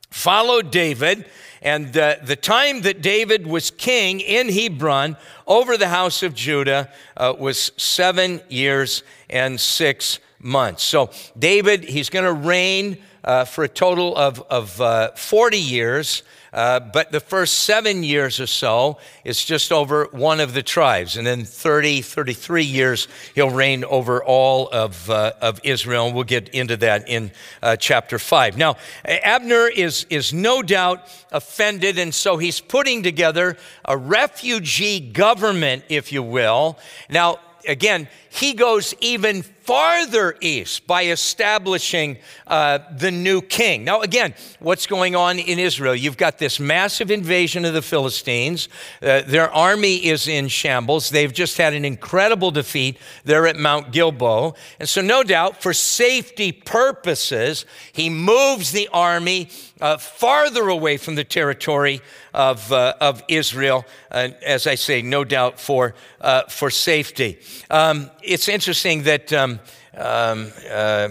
followed 0.10 0.72
David. 0.72 1.24
And 1.62 1.98
uh, 1.98 2.18
the 2.22 2.36
time 2.36 2.82
that 2.82 3.02
David 3.02 3.48
was 3.48 3.72
king 3.72 4.20
in 4.20 4.50
Hebron 4.50 5.16
over 5.48 5.78
the 5.78 5.88
house 5.88 6.22
of 6.22 6.34
Judah 6.34 6.92
uh, 7.16 7.34
was 7.40 7.72
seven 7.78 8.42
years 8.50 9.04
and 9.30 9.58
six 9.58 10.20
months. 10.38 10.84
So 10.84 11.12
David, 11.40 11.86
he's 11.86 12.10
going 12.10 12.26
to 12.26 12.34
reign 12.34 12.98
uh, 13.24 13.46
for 13.46 13.64
a 13.64 13.70
total 13.70 14.18
of, 14.18 14.42
of 14.50 14.82
uh, 14.82 15.12
40 15.12 15.58
years. 15.58 16.24
Uh, 16.54 16.80
but 16.80 17.12
the 17.12 17.20
first 17.20 17.62
seven 17.62 18.04
years 18.04 18.40
or 18.40 18.46
so 18.46 19.00
is 19.24 19.44
just 19.44 19.72
over 19.72 20.06
one 20.12 20.40
of 20.40 20.54
the 20.54 20.62
tribes. 20.62 21.18
And 21.18 21.26
then 21.26 21.46
30, 21.46 22.02
33 22.02 22.64
years, 22.64 23.08
he'll 23.34 23.50
reign 23.50 23.84
over 23.84 24.24
all 24.24 24.70
of, 24.70 25.10
uh, 25.10 25.34
of 25.42 25.60
Israel. 25.64 26.06
And 26.06 26.16
we'll 26.16 26.26
get 26.26 26.50
into 26.50 26.78
that 26.78 27.10
in 27.10 27.32
uh, 27.64 27.76
chapter 27.76 28.20
5. 28.20 28.56
Now, 28.56 28.78
Abner 29.04 29.68
is, 29.68 30.06
is 30.12 30.32
no 30.32 30.62
doubt 30.62 31.10
offended, 31.32 31.98
and 31.98 32.14
so 32.14 32.38
he's 32.38 32.62
putting 32.62 33.02
together 33.02 33.58
a 33.84 33.98
refugee 33.98 35.00
government, 35.00 35.84
if 35.90 36.12
you 36.12 36.22
will. 36.22 36.78
Now, 37.10 37.40
again, 37.68 38.08
he 38.34 38.54
goes 38.54 38.96
even 39.00 39.44
farther 39.44 40.36
east 40.42 40.88
by 40.88 41.06
establishing 41.06 42.18
uh, 42.48 42.80
the 42.98 43.12
new 43.12 43.42
king. 43.42 43.86
Now, 43.86 44.02
again, 44.02 44.34
what's 44.60 44.88
going 44.88 45.16
on 45.16 45.38
in 45.38 45.60
Israel? 45.60 45.96
You've 45.96 46.18
got 46.18 46.40
this 46.40 46.60
massive 46.60 47.12
invasion 47.12 47.64
of 47.64 47.74
the 47.74 47.82
Philistines. 47.82 48.70
Uh, 49.02 49.22
their 49.22 49.52
army 49.52 50.06
is 50.06 50.28
in 50.28 50.48
shambles. 50.48 51.12
They've 51.12 51.32
just 51.32 51.58
had 51.58 51.74
an 51.74 51.86
incredible 51.86 52.50
defeat 52.50 52.98
there 53.24 53.46
at 53.46 53.56
Mount 53.56 53.92
Gilboa. 53.92 54.54
And 54.80 54.90
so, 54.90 55.02
no 55.02 55.24
doubt, 55.24 55.62
for 55.62 55.72
safety 55.72 56.52
purposes, 56.52 57.66
he 57.94 58.10
moves 58.10 58.72
the 58.72 58.90
army 58.92 59.50
uh, 59.80 59.98
farther 59.98 60.70
away 60.70 60.98
from 60.98 61.16
the 61.16 61.24
territory 61.24 62.02
of, 62.34 62.72
uh, 62.72 62.96
of 63.00 63.24
Israel, 63.28 63.86
uh, 64.12 64.30
as 64.42 64.66
I 64.66 64.76
say, 64.76 65.02
no 65.02 65.24
doubt 65.24 65.60
for, 65.60 65.94
uh, 66.20 66.44
for 66.44 66.70
safety. 66.70 67.40
Um, 67.70 68.10
it's 68.24 68.48
interesting 68.48 69.04
that 69.04 69.32
um, 69.34 69.60
um, 69.96 70.52
uh, 70.72 71.10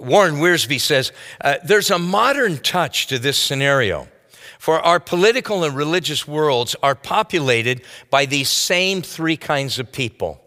Warren 0.00 0.36
Wiersbe 0.36 0.80
says 0.80 1.12
uh, 1.40 1.56
there's 1.64 1.90
a 1.90 1.98
modern 1.98 2.58
touch 2.58 3.08
to 3.08 3.18
this 3.18 3.38
scenario. 3.38 4.08
For 4.58 4.78
our 4.80 5.00
political 5.00 5.64
and 5.64 5.74
religious 5.74 6.28
worlds 6.28 6.76
are 6.82 6.94
populated 6.94 7.82
by 8.10 8.26
these 8.26 8.50
same 8.50 9.00
three 9.02 9.36
kinds 9.36 9.78
of 9.78 9.90
people. 9.90 10.40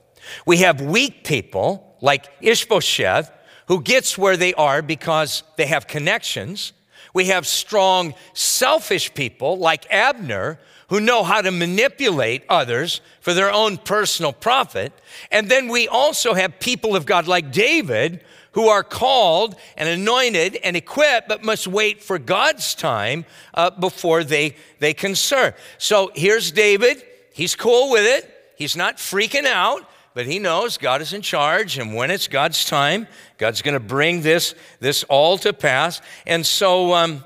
We 0.45 0.57
have 0.57 0.81
weak 0.81 1.23
people 1.23 1.97
like 2.01 2.29
Ishbosheth, 2.41 3.31
who 3.67 3.81
gets 3.81 4.17
where 4.17 4.37
they 4.37 4.53
are 4.53 4.81
because 4.81 5.43
they 5.57 5.65
have 5.65 5.87
connections. 5.87 6.73
We 7.13 7.25
have 7.25 7.47
strong, 7.47 8.13
selfish 8.33 9.13
people 9.13 9.57
like 9.57 9.91
Abner, 9.91 10.59
who 10.93 10.99
know 10.99 11.23
how 11.23 11.41
to 11.41 11.49
manipulate 11.49 12.43
others 12.47 13.01
for 13.19 13.33
their 13.33 13.51
own 13.51 13.77
personal 13.77 14.31
profit. 14.31 14.93
And 15.31 15.49
then 15.49 15.67
we 15.67 15.87
also 15.87 16.35
have 16.35 16.59
people 16.59 16.95
of 16.95 17.07
God 17.07 17.27
like 17.27 17.51
David 17.51 18.23
who 18.51 18.67
are 18.67 18.83
called 18.83 19.55
and 19.75 19.89
anointed 19.89 20.55
and 20.57 20.77
equipped, 20.77 21.27
but 21.27 21.43
must 21.43 21.65
wait 21.65 22.03
for 22.03 22.19
God's 22.19 22.75
time 22.75 23.25
uh, 23.55 23.71
before 23.71 24.23
they, 24.23 24.55
they 24.77 24.93
can 24.93 25.15
serve. 25.15 25.55
So 25.79 26.11
here's 26.13 26.51
David. 26.51 27.03
He's 27.33 27.55
cool 27.55 27.89
with 27.89 28.05
it. 28.05 28.31
He's 28.55 28.75
not 28.75 28.97
freaking 28.97 29.45
out, 29.45 29.89
but 30.13 30.27
he 30.27 30.37
knows 30.37 30.77
God 30.77 31.01
is 31.01 31.11
in 31.11 31.23
charge. 31.23 31.79
And 31.79 31.95
when 31.95 32.11
it's 32.11 32.27
God's 32.27 32.65
time, 32.65 33.07
God's 33.39 33.63
going 33.63 33.73
to 33.73 33.79
bring 33.79 34.21
this, 34.21 34.53
this 34.79 35.03
all 35.05 35.39
to 35.39 35.53
pass. 35.53 36.01
And 36.27 36.45
so, 36.45 36.93
um, 36.93 37.23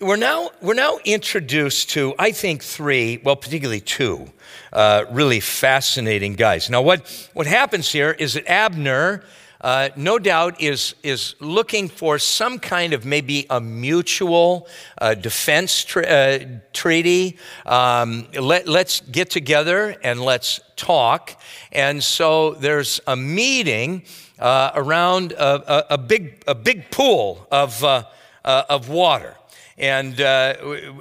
we're 0.00 0.16
now, 0.16 0.50
we're 0.60 0.74
now 0.74 0.98
introduced 1.04 1.90
to, 1.90 2.14
I 2.18 2.32
think, 2.32 2.62
three, 2.62 3.20
well, 3.24 3.36
particularly 3.36 3.80
two, 3.80 4.30
uh, 4.72 5.04
really 5.10 5.40
fascinating 5.40 6.34
guys. 6.34 6.68
Now, 6.68 6.82
what, 6.82 7.30
what 7.32 7.46
happens 7.46 7.90
here 7.90 8.10
is 8.10 8.34
that 8.34 8.46
Abner, 8.48 9.22
uh, 9.60 9.90
no 9.96 10.18
doubt, 10.18 10.60
is, 10.60 10.94
is 11.02 11.34
looking 11.40 11.88
for 11.88 12.18
some 12.18 12.58
kind 12.58 12.92
of 12.92 13.04
maybe 13.04 13.46
a 13.50 13.60
mutual 13.60 14.68
uh, 15.00 15.14
defense 15.14 15.84
tra- 15.84 16.06
uh, 16.06 16.38
treaty. 16.72 17.38
Um, 17.64 18.26
let, 18.38 18.66
let's 18.66 19.00
get 19.00 19.30
together 19.30 19.96
and 20.02 20.20
let's 20.20 20.60
talk. 20.76 21.40
And 21.72 22.02
so 22.02 22.54
there's 22.54 23.00
a 23.06 23.16
meeting 23.16 24.02
uh, 24.38 24.72
around 24.74 25.32
a, 25.32 25.72
a, 25.72 25.94
a, 25.94 25.98
big, 25.98 26.42
a 26.46 26.54
big 26.54 26.90
pool 26.90 27.46
of, 27.50 27.82
uh, 27.84 28.04
of 28.44 28.88
water 28.88 29.37
and 29.78 30.20
uh, 30.20 30.54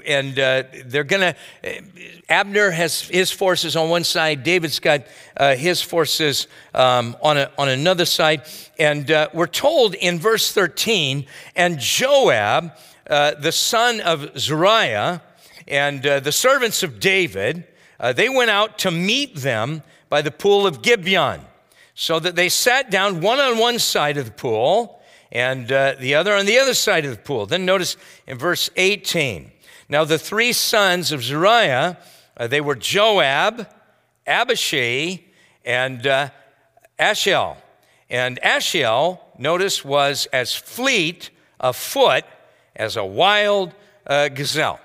and 0.06 0.38
uh, 0.38 0.64
they're 0.86 1.04
gonna. 1.04 1.36
Abner 2.30 2.72
has 2.72 3.02
his 3.02 3.32
forces 3.32 3.76
on 3.76 3.90
one 3.90 4.04
side. 4.04 4.44
David's 4.44 4.80
got 4.80 5.06
uh, 5.36 5.56
his 5.56 5.82
forces 5.82 6.48
um, 6.74 7.16
on 7.22 7.38
a, 7.38 7.52
on 7.58 7.70
another 7.70 8.06
side, 8.06 8.44
and 8.78 9.10
uh, 9.10 9.30
we're 9.34 9.48
told 9.48 9.96
in 9.96 10.20
verse 10.20 10.52
thirteen. 10.52 11.26
And 11.56 11.80
Joab, 11.80 12.72
uh, 13.10 13.32
the 13.40 13.52
son 13.52 14.00
of 14.02 14.38
Zeruiah, 14.38 15.22
and 15.68 16.06
uh, 16.06 16.20
the 16.20 16.32
servants 16.32 16.84
of 16.84 17.00
David, 17.00 17.66
they 18.14 18.30
went 18.30 18.52
out 18.52 18.78
to 18.80 18.92
meet 18.92 19.36
them 19.36 19.82
by 20.10 20.22
the 20.22 20.32
pool 20.32 20.68
of 20.68 20.82
Gibeon, 20.82 21.42
so 21.96 22.20
that 22.20 22.36
they 22.36 22.50
sat 22.50 22.92
down 22.92 23.22
one 23.22 23.40
on 23.40 23.58
one 23.58 23.80
side 23.80 24.18
of 24.18 24.26
the 24.26 24.32
pool 24.32 24.97
and 25.32 25.72
uh, 25.72 25.96
the 26.00 26.16
other 26.16 26.34
on 26.34 26.46
the 26.46 26.60
other 26.60 26.74
side 26.74 27.06
of 27.06 27.12
the 27.12 27.22
pool. 27.22 27.46
Then 27.46 27.66
notice 27.66 27.98
in 28.26 28.38
verse 28.38 28.70
18. 28.76 29.52
Now 29.90 30.04
the 30.04 30.20
three 30.20 30.54
sons 30.54 31.12
of 31.12 31.24
Zeruiah, 31.24 31.98
uh, 32.36 32.48
they 32.48 32.62
were 32.62 32.76
Joab, 32.76 33.68
Abishai, 34.26 35.24
and 35.66 36.06
uh, 36.06 36.30
Asahel. 37.00 37.58
And 38.10 38.40
Asahel, 38.42 39.22
notice, 39.38 39.84
was 39.84 40.28
as 40.32 40.56
fleet 40.56 41.30
of 41.60 41.76
foot 41.76 42.24
as 42.76 42.96
a 42.96 43.06
wild 43.06 43.74
uh, 44.06 44.30
gazelle. 44.30 44.80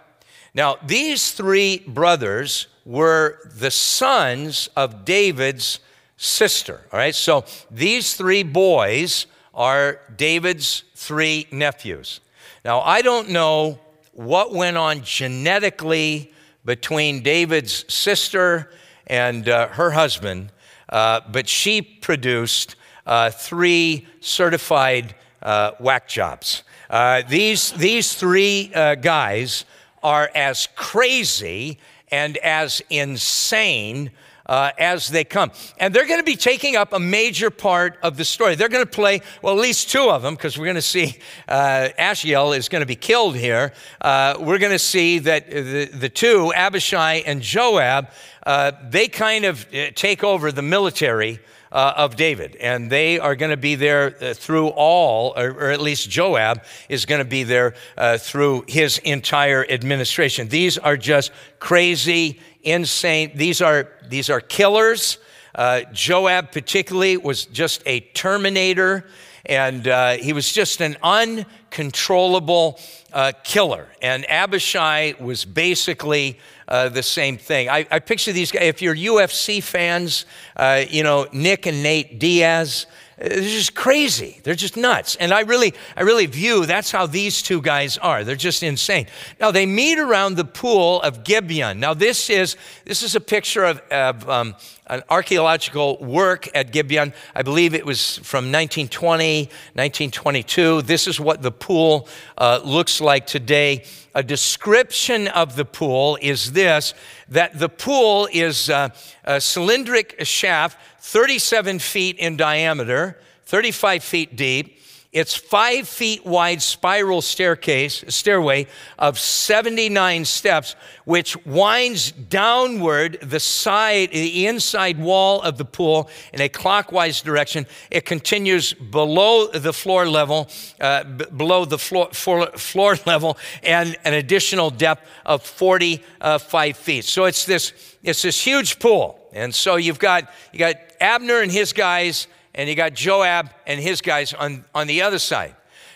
Now, 0.55 0.77
these 0.85 1.31
three 1.33 1.79
brothers 1.87 2.67
were 2.85 3.39
the 3.57 3.71
sons 3.71 4.69
of 4.77 5.05
David's 5.05 5.81
sister. 6.17 6.81
All 6.93 6.99
right, 6.99 7.15
so 7.15 7.45
these 7.71 8.15
three 8.15 8.43
boys 8.43 9.27
are 9.55 10.01
David's 10.17 10.85
three 10.95 11.47
nephews. 11.51 12.21
Now, 12.65 12.81
I 12.81 13.03
don't 13.03 13.31
know 13.31 13.79
what 14.13 14.53
went 14.53 14.77
on 14.77 15.03
genetically 15.03 16.33
between 16.65 17.23
David's 17.23 17.85
sister 17.93 18.71
and 19.07 19.49
uh, 19.49 19.69
her 19.69 19.91
husband, 19.91 20.53
uh, 20.89 21.21
but 21.31 21.49
she 21.49 21.83
produced 21.83 22.77
uh, 23.07 23.31
three 23.31 24.07
certified 24.21 25.15
uh, 25.43 25.73
whack 25.81 26.09
jobs. 26.09 26.63
Uh, 26.89 27.23
these, 27.29 27.73
these 27.73 28.15
three 28.15 28.71
uh, 28.75 28.95
guys 28.95 29.65
are 30.03 30.31
as 30.35 30.69
crazy 30.77 31.79
and 32.11 32.37
as 32.39 32.83
insane 32.91 34.11
uh, 34.47 34.71
as 34.79 35.09
they 35.09 35.25
come. 35.25 35.51
And 35.79 35.95
they're 35.95 36.07
going 36.07 36.21
to 36.21 36.25
be 36.25 36.37
taking 36.37 36.77
up 36.77 36.93
a 36.93 36.99
major 36.99 37.51
part 37.51 37.99
of 38.03 38.17
the 38.17 38.25
story. 38.25 38.55
They're 38.55 38.69
going 38.69 38.85
to 38.85 38.91
play, 38.91 39.21
well, 39.43 39.55
at 39.55 39.61
least 39.61 39.91
two 39.91 40.11
of 40.11 40.23
them, 40.23 40.35
because 40.35 40.59
we're 40.59 40.67
going 40.67 40.75
to 40.77 40.83
see 40.83 41.17
uh, 41.49 41.89
Asahel 41.99 42.53
is 42.53 42.69
going 42.69 42.81
to 42.81 42.87
be 42.87 42.97
killed 42.97 43.37
here. 43.37 43.73
Uh, 44.01 44.37
we're 44.39 44.59
going 44.59 44.73
to 44.73 44.79
see 44.79 45.19
that 45.21 45.51
the, 45.51 45.87
the 45.87 46.09
two, 46.09 46.53
Abishai 46.55 47.23
and 47.27 47.43
Joab, 47.43 48.09
uh, 48.47 48.73
they 48.89 49.09
kind 49.09 49.45
of 49.45 49.67
uh, 49.73 49.91
take 49.95 50.25
over 50.25 50.53
the 50.53 50.63
military. 50.63 51.41
Uh, 51.73 51.95
of 51.97 52.17
David. 52.17 52.55
And 52.57 52.91
they 52.91 53.19
are 53.19 53.35
going 53.35 53.51
to 53.51 53.57
be 53.57 53.77
there 53.77 54.15
uh, 54.21 54.35
through 54.35 54.69
all, 54.69 55.33
or, 55.39 55.53
or, 55.53 55.71
at 55.71 55.81
least 55.81 56.11
Joab 56.11 56.65
is 56.91 57.07
going 57.07 57.21
to 57.21 57.25
be 57.25 57.45
there 57.45 57.73
uh, 57.97 58.19
through 58.19 58.67
his 58.69 58.99
entire 58.99 59.65
administration. 59.67 60.49
These 60.49 60.77
are 60.77 60.99
just 60.99 61.33
crazy, 61.61 62.41
insane. 62.63 63.33
These 63.35 63.61
are, 63.61 63.89
these 64.09 64.31
are 64.31 64.41
killers. 64.41 65.19
Uh, 65.55 65.83
Joab, 65.93 66.53
particularly, 66.53 67.17
was 67.17 67.45
just 67.45 67.83
a 67.85 68.01
terminator, 68.01 69.05
and 69.45 69.87
uh, 69.87 70.13
he 70.13 70.33
was 70.33 70.51
just 70.53 70.81
an 70.81 70.97
uncontrollable 71.03 72.81
uh, 73.13 73.33
killer. 73.45 73.87
And 74.01 74.25
Abishai 74.31 75.15
was 75.21 75.45
basically 75.45 76.39
uh, 76.69 76.89
the 76.89 77.03
same 77.03 77.37
thing. 77.37 77.69
I, 77.69 77.87
I, 77.91 77.99
picture 77.99 78.33
these 78.33 78.51
guys, 78.51 78.63
if 78.63 78.81
you're 78.81 78.97
UFC 78.97 79.63
fans, 79.63 80.25
uh, 80.57 80.85
you 80.89 81.03
know, 81.03 81.27
Nick 81.33 81.67
and 81.67 81.83
Nate 81.83 82.19
Diaz, 82.19 82.87
they're 83.23 83.41
just 83.41 83.77
crazy. 83.77 84.41
They're 84.43 84.57
just 84.57 84.77
nuts. 84.77 85.15
And 85.15 85.33
I 85.33 85.43
really, 85.43 85.75
I 85.97 86.03
really 86.03 86.27
view 86.27 86.67
that's 86.67 86.91
how 86.91 87.07
these 87.07 87.41
two 87.41 87.63
guys 87.63 87.97
are. 87.99 88.25
They're 88.25 88.35
just 88.35 88.65
insane. 88.65 89.07
Now 89.39 89.53
they 89.53 89.65
meet 89.65 90.01
around 90.01 90.35
the 90.35 90.45
pool 90.45 91.01
of 91.03 91.23
Gibeon. 91.23 91.79
Now 91.79 91.95
this 91.95 92.29
is 92.29 92.57
this 92.85 93.03
is 93.03 93.15
a 93.15 93.21
picture 93.21 93.65
of, 93.65 93.79
of 93.91 94.29
um, 94.29 94.57
an 94.89 95.05
archaeological 95.09 95.99
work 95.99 96.49
at 96.53 96.73
Gibeon. 96.73 97.13
I 97.35 97.43
believe 97.43 97.75
it 97.75 97.87
was 97.87 98.19
from 98.19 98.51
1920, 98.51 99.45
1922. 99.45 100.83
This 100.83 101.07
is 101.07 101.21
what 101.21 101.43
the 101.43 101.53
pool 101.53 102.09
uh, 102.37 102.61
looks 102.65 103.01
like 103.01 103.27
today. 103.27 103.85
A 104.15 104.23
description 104.23 105.29
of 105.29 105.55
the 105.55 105.65
pool 105.65 106.19
is 106.21 106.53
this: 106.53 106.93
that 107.33 107.59
the 107.59 107.69
pool 107.69 108.29
is 108.33 108.71
uh, 108.71 108.91
a 109.25 109.37
cylindric 109.37 110.25
shaft 110.25 110.79
37 111.01 111.79
feet 111.79 112.19
in 112.19 112.37
diameter, 112.37 113.19
35 113.47 114.05
feet 114.05 114.37
deep, 114.37 114.79
It's 115.13 115.35
five 115.35 115.87
feet 115.87 116.25
wide 116.25 116.63
spiral 116.63 117.21
staircase, 117.21 118.03
stairway 118.09 118.67
of 118.99 119.19
79 119.19 120.25
steps, 120.25 120.75
which 121.05 121.37
winds 121.45 122.13
downward 122.13 123.19
the 123.21 123.39
side, 123.39 124.13
the 124.13 124.47
inside 124.47 124.99
wall 124.99 125.43
of 125.43 125.59
the 125.59 125.67
pool 125.67 126.09
in 126.33 126.41
a 126.41 126.49
clockwise 126.49 127.21
direction. 127.21 127.67
It 127.91 128.07
continues 128.07 128.73
below 128.73 129.49
the 129.49 129.75
floor 129.75 130.09
level, 130.09 130.49
uh, 130.81 131.05
b- 131.05 131.27
below 131.37 131.67
the 131.67 131.79
floor, 131.79 132.09
floor, 132.13 132.47
floor, 132.53 132.97
level, 133.05 133.37
and 133.63 133.99
an 134.07 134.15
additional 134.15 134.71
depth 134.71 135.07
of 135.27 135.43
45 135.43 136.75
feet. 136.75 137.05
So 137.05 137.27
it's 137.27 137.45
this, 137.45 137.75
it's 138.03 138.23
this 138.23 138.43
huge 138.43 138.79
pool. 138.79 139.19
And 139.35 139.55
so 139.55 139.77
you've 139.77 139.99
got, 139.99 140.33
you 140.55 140.59
got 140.59 140.77
Abner 141.03 141.41
and 141.43 141.53
his 141.53 141.75
guys 141.75 142.29
and 142.55 142.69
you 142.69 142.75
got 142.75 142.95
Joab 142.95 143.51
and 143.67 143.81
his 143.81 144.01
guys 144.01 144.33
on, 144.33 144.65
on 144.75 144.87
the 144.87 145.03
other 145.03 145.19
side. 145.19 145.55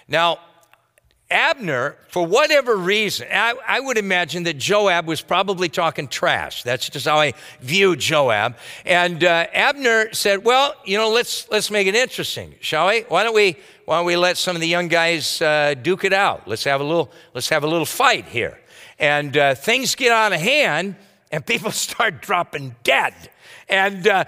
Now, 0.08 0.38
Abner, 1.28 1.96
for 2.08 2.24
whatever 2.24 2.76
reason, 2.76 3.26
I, 3.32 3.54
I, 3.66 3.80
would 3.80 3.98
imagine 3.98 4.44
that 4.44 4.58
Joab 4.58 5.08
was 5.08 5.20
probably 5.20 5.68
talking 5.68 6.06
trash. 6.06 6.62
That's 6.62 6.88
just 6.88 7.04
how 7.04 7.18
I 7.18 7.34
view 7.60 7.96
Joab. 7.96 8.56
And 8.84 9.24
uh, 9.24 9.48
Abner 9.52 10.12
said, 10.12 10.44
"Well, 10.44 10.76
you 10.84 10.96
know, 10.96 11.10
let's 11.10 11.50
let's 11.50 11.68
make 11.68 11.88
it 11.88 11.96
interesting, 11.96 12.54
shall 12.60 12.86
we? 12.86 13.00
Why 13.08 13.24
don't 13.24 13.34
we 13.34 13.56
why 13.86 13.98
don't 13.98 14.06
we 14.06 14.16
let 14.16 14.36
some 14.36 14.54
of 14.54 14.60
the 14.60 14.68
young 14.68 14.86
guys 14.86 15.42
uh, 15.42 15.74
duke 15.74 16.04
it 16.04 16.12
out? 16.12 16.46
Let's 16.46 16.62
have 16.62 16.80
a 16.80 16.84
little 16.84 17.10
let's 17.34 17.48
have 17.48 17.64
a 17.64 17.68
little 17.68 17.86
fight 17.86 18.26
here." 18.26 18.60
And 19.00 19.36
uh, 19.36 19.56
things 19.56 19.96
get 19.96 20.12
out 20.12 20.32
of 20.32 20.40
hand, 20.40 20.94
and 21.32 21.44
people 21.44 21.70
start 21.72 22.22
dropping 22.22 22.76
dead. 22.84 23.14
And 23.68 24.06
uh, 24.06 24.26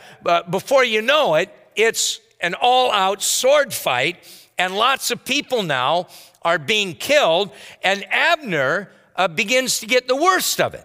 before 0.50 0.82
you 0.82 1.00
know 1.00 1.36
it, 1.36 1.54
it's 1.78 2.20
an 2.40 2.54
all 2.60 2.90
out 2.90 3.22
sword 3.22 3.72
fight, 3.72 4.16
and 4.58 4.76
lots 4.76 5.10
of 5.10 5.24
people 5.24 5.62
now 5.62 6.08
are 6.42 6.58
being 6.58 6.94
killed, 6.94 7.50
and 7.82 8.04
Abner 8.10 8.90
uh, 9.16 9.28
begins 9.28 9.80
to 9.80 9.86
get 9.86 10.08
the 10.08 10.16
worst 10.16 10.60
of 10.60 10.74
it. 10.74 10.84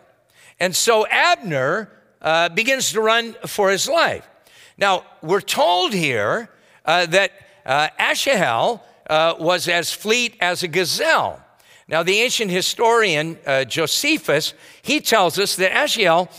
And 0.60 0.76
so 0.76 1.06
Abner 1.08 1.90
uh, 2.22 2.50
begins 2.50 2.92
to 2.94 3.02
run 3.02 3.36
for 3.48 3.70
his 3.70 3.90
life. 3.90 4.28
Now, 4.78 5.06
we're 5.22 5.42
told 5.42 5.94
here 5.94 6.50
uh, 6.86 7.06
that 7.08 7.32
uh, 7.66 7.90
Asahel 8.00 8.84
uh, 9.10 9.36
was 9.40 9.68
as 9.68 9.92
fleet 9.92 10.36
as 10.40 10.64
a 10.64 10.68
gazelle. 10.68 11.44
Now, 11.88 12.04
the 12.04 12.22
ancient 12.22 12.50
historian 12.50 13.38
uh, 13.46 13.66
Josephus, 13.66 14.54
he 14.82 15.02
tells 15.02 15.38
us 15.38 15.56
that 15.58 15.72
Asahel, 15.76 16.30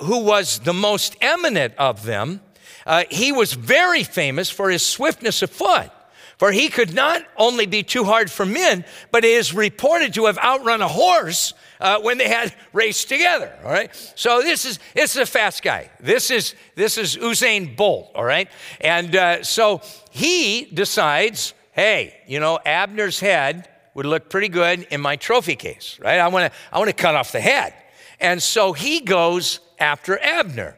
who 0.00 0.18
was 0.24 0.58
the 0.60 0.74
most 0.74 1.16
eminent 1.20 1.74
of 1.78 2.04
them, 2.04 2.40
uh, 2.86 3.04
he 3.10 3.32
was 3.32 3.52
very 3.52 4.02
famous 4.02 4.50
for 4.50 4.70
his 4.70 4.84
swiftness 4.84 5.42
of 5.42 5.50
foot. 5.50 5.90
For 6.36 6.50
he 6.50 6.68
could 6.68 6.94
not 6.94 7.22
only 7.36 7.66
be 7.66 7.82
too 7.82 8.04
hard 8.04 8.30
for 8.30 8.44
men, 8.44 8.84
but 9.12 9.24
is 9.24 9.54
reported 9.54 10.14
to 10.14 10.26
have 10.26 10.36
outrun 10.38 10.82
a 10.82 10.88
horse 10.88 11.54
uh, 11.80 12.00
when 12.00 12.18
they 12.18 12.28
had 12.28 12.54
raced 12.72 13.08
together. 13.08 13.52
All 13.64 13.70
right. 13.70 13.94
So 14.16 14.42
this 14.42 14.64
is 14.64 14.78
this 14.94 15.12
is 15.12 15.22
a 15.22 15.26
fast 15.26 15.62
guy. 15.62 15.90
This 16.00 16.30
is 16.30 16.54
this 16.74 16.98
is 16.98 17.16
Usain 17.16 17.76
Bolt. 17.76 18.10
All 18.14 18.24
right. 18.24 18.48
And 18.80 19.14
uh, 19.14 19.42
so 19.44 19.80
he 20.10 20.64
decides, 20.64 21.54
hey, 21.72 22.20
you 22.26 22.40
know, 22.40 22.58
Abner's 22.64 23.20
head 23.20 23.68
would 23.94 24.06
look 24.06 24.28
pretty 24.28 24.48
good 24.48 24.88
in 24.90 25.00
my 25.00 25.14
trophy 25.14 25.54
case. 25.54 26.00
Right. 26.02 26.18
I 26.18 26.28
want 26.28 26.52
to 26.52 26.58
I 26.72 26.78
want 26.78 26.90
to 26.90 26.96
cut 26.96 27.14
off 27.14 27.30
the 27.30 27.40
head. 27.40 27.74
And 28.18 28.42
so 28.42 28.72
he 28.72 29.00
goes 29.00 29.60
after 29.78 30.18
Abner. 30.18 30.76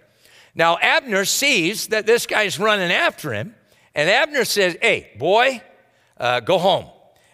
Now, 0.57 0.79
Abner 0.79 1.27
sees 1.27 1.89
that 1.89 2.07
this 2.07 2.27
guy's 2.27 2.59
running 2.59 2.91
after 2.91 3.33
him, 3.33 3.55
and 3.95 4.09
Abner 4.09 4.47
says, 4.47 4.77
Hey, 4.81 5.13
boy, 5.19 5.63
uh, 6.19 6.41
go 6.41 6.59
home. 6.59 6.87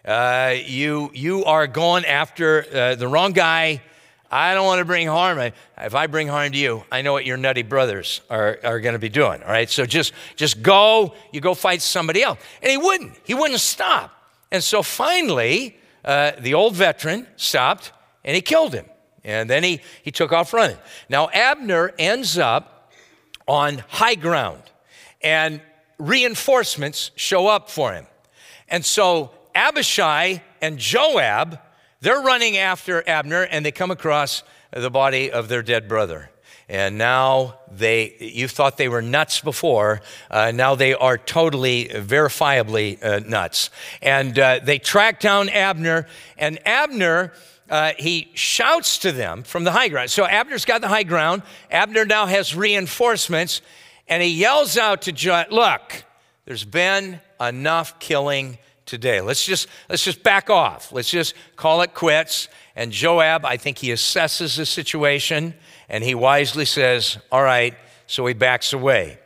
Uh, 0.04 0.56
you, 0.66 1.12
you 1.14 1.44
are 1.44 1.68
going 1.68 2.04
after 2.04 2.66
uh, 2.74 2.94
the 2.96 3.06
wrong 3.06 3.30
guy. 3.30 3.80
I 4.28 4.54
don't 4.54 4.66
want 4.66 4.80
to 4.80 4.84
bring 4.84 5.06
harm. 5.06 5.38
If 5.78 5.94
I 5.94 6.08
bring 6.08 6.26
harm 6.26 6.50
to 6.50 6.58
you, 6.58 6.84
I 6.90 7.02
know 7.02 7.12
what 7.12 7.24
your 7.24 7.36
nutty 7.36 7.62
brothers 7.62 8.22
are, 8.28 8.58
are 8.64 8.80
going 8.80 8.94
to 8.94 8.98
be 8.98 9.10
doing. 9.10 9.42
All 9.42 9.50
right. 9.50 9.70
So 9.70 9.84
just, 9.86 10.14
just 10.34 10.62
go, 10.62 11.14
you 11.32 11.40
go 11.40 11.54
fight 11.54 11.82
somebody 11.82 12.22
else. 12.22 12.40
And 12.62 12.70
he 12.70 12.78
wouldn't. 12.78 13.12
He 13.24 13.34
wouldn't 13.34 13.60
stop. 13.60 14.10
And 14.50 14.64
so 14.64 14.82
finally, 14.82 15.76
uh, 16.04 16.32
the 16.40 16.54
old 16.54 16.74
veteran 16.74 17.26
stopped 17.36 17.92
and 18.24 18.34
he 18.34 18.40
killed 18.40 18.72
him. 18.72 18.86
And 19.22 19.48
then 19.48 19.62
he, 19.62 19.80
he 20.02 20.10
took 20.10 20.32
off 20.32 20.52
running. 20.52 20.78
Now, 21.08 21.28
Abner 21.28 21.92
ends 21.98 22.38
up 22.38 22.71
on 23.52 23.84
high 23.88 24.14
ground, 24.14 24.62
and 25.20 25.60
reinforcements 25.98 27.10
show 27.16 27.48
up 27.48 27.68
for 27.68 27.92
him. 27.92 28.06
And 28.66 28.82
so 28.82 29.30
Abishai 29.54 30.42
and 30.62 30.78
Joab, 30.78 31.58
they're 32.00 32.22
running 32.22 32.56
after 32.56 33.06
Abner, 33.06 33.42
and 33.42 33.64
they 33.64 33.70
come 33.70 33.90
across 33.90 34.42
the 34.72 34.90
body 34.90 35.30
of 35.30 35.48
their 35.48 35.62
dead 35.62 35.86
brother. 35.86 36.30
And 36.72 36.96
now 36.96 37.56
they, 37.70 38.16
you 38.18 38.48
thought 38.48 38.78
they 38.78 38.88
were 38.88 39.02
nuts 39.02 39.42
before, 39.42 40.00
uh, 40.30 40.52
now 40.52 40.74
they 40.74 40.94
are 40.94 41.18
totally, 41.18 41.84
verifiably 41.88 42.98
uh, 43.04 43.18
nuts. 43.18 43.68
And 44.00 44.38
uh, 44.38 44.60
they 44.62 44.78
track 44.78 45.20
down 45.20 45.50
Abner, 45.50 46.06
and 46.38 46.58
Abner 46.66 47.34
uh, 47.68 47.92
he 47.98 48.30
shouts 48.32 48.96
to 49.00 49.12
them 49.12 49.42
from 49.42 49.64
the 49.64 49.70
high 49.70 49.88
ground. 49.88 50.10
So 50.10 50.24
Abner's 50.24 50.64
got 50.64 50.80
the 50.80 50.88
high 50.88 51.02
ground. 51.02 51.42
Abner 51.70 52.06
now 52.06 52.24
has 52.24 52.56
reinforcements, 52.56 53.60
and 54.08 54.22
he 54.22 54.30
yells 54.30 54.78
out 54.78 55.02
to 55.02 55.12
Joab, 55.12 55.52
Look, 55.52 56.04
there's 56.46 56.64
been 56.64 57.20
enough 57.38 57.98
killing 57.98 58.56
today. 58.86 59.20
Let's 59.20 59.44
just, 59.44 59.68
let's 59.90 60.04
just 60.04 60.22
back 60.22 60.48
off. 60.48 60.90
Let's 60.90 61.10
just 61.10 61.34
call 61.54 61.82
it 61.82 61.92
quits. 61.92 62.48
And 62.74 62.92
Joab, 62.92 63.44
I 63.44 63.58
think 63.58 63.76
he 63.76 63.88
assesses 63.88 64.56
the 64.56 64.64
situation, 64.64 65.52
and 65.92 66.02
he 66.02 66.14
wisely 66.16 66.64
says, 66.64 67.18
All 67.30 67.44
right, 67.44 67.76
so 68.08 68.26
he 68.26 68.34
backs 68.34 68.72
away. 68.72 69.18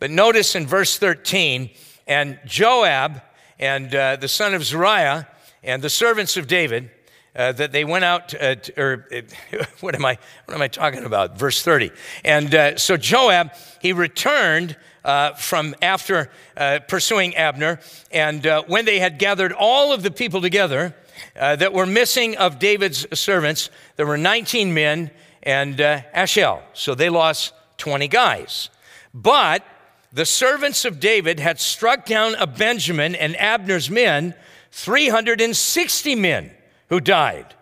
But 0.00 0.10
notice 0.10 0.56
in 0.56 0.66
verse 0.66 0.98
13, 0.98 1.70
and 2.06 2.38
Joab 2.46 3.22
and 3.58 3.94
uh, 3.94 4.16
the 4.16 4.26
son 4.26 4.54
of 4.54 4.64
Zeruiah 4.64 5.28
and 5.62 5.82
the 5.82 5.90
servants 5.90 6.36
of 6.36 6.46
David, 6.46 6.90
uh, 7.36 7.52
that 7.52 7.72
they 7.72 7.84
went 7.84 8.04
out, 8.04 8.34
uh, 8.34 8.54
to, 8.54 8.80
or 8.80 9.08
what 9.80 9.94
am 9.94 10.04
I, 10.04 10.18
what 10.46 10.54
am 10.54 10.62
I 10.62 10.68
talking 10.68 11.04
about? 11.04 11.38
Verse 11.38 11.62
30. 11.62 11.90
And 12.24 12.54
uh, 12.54 12.76
so 12.76 12.96
Joab, 12.96 13.52
he 13.80 13.92
returned 13.92 14.76
uh, 15.04 15.34
from 15.34 15.74
after 15.82 16.30
uh, 16.56 16.78
pursuing 16.88 17.34
Abner, 17.36 17.80
and 18.10 18.46
when 18.66 18.86
they 18.86 18.98
had 18.98 19.18
gathered 19.18 19.52
all 19.52 19.92
of 19.92 20.02
the 20.02 20.10
people 20.10 20.40
together 20.40 20.94
that 21.34 21.74
were 21.74 21.84
missing 21.84 22.36
of 22.38 22.58
David's 22.58 23.06
servants, 23.18 23.68
there 23.96 24.06
were 24.06 24.16
19 24.16 24.72
men 24.72 25.10
and 25.44 25.80
Asahel. 25.80 26.62
So 26.72 26.94
they 26.94 27.08
lost 27.08 27.52
20 27.78 28.08
guys. 28.08 28.70
But 29.12 29.64
the 30.12 30.26
servants 30.26 30.84
of 30.84 31.00
David 31.00 31.40
had 31.40 31.60
struck 31.60 32.06
down 32.06 32.34
a 32.36 32.46
Benjamin 32.46 33.14
and 33.14 33.36
Abner's 33.36 33.90
men, 33.90 34.34
360 34.72 36.14
men 36.14 36.50
who 36.88 37.00
died. 37.00 37.54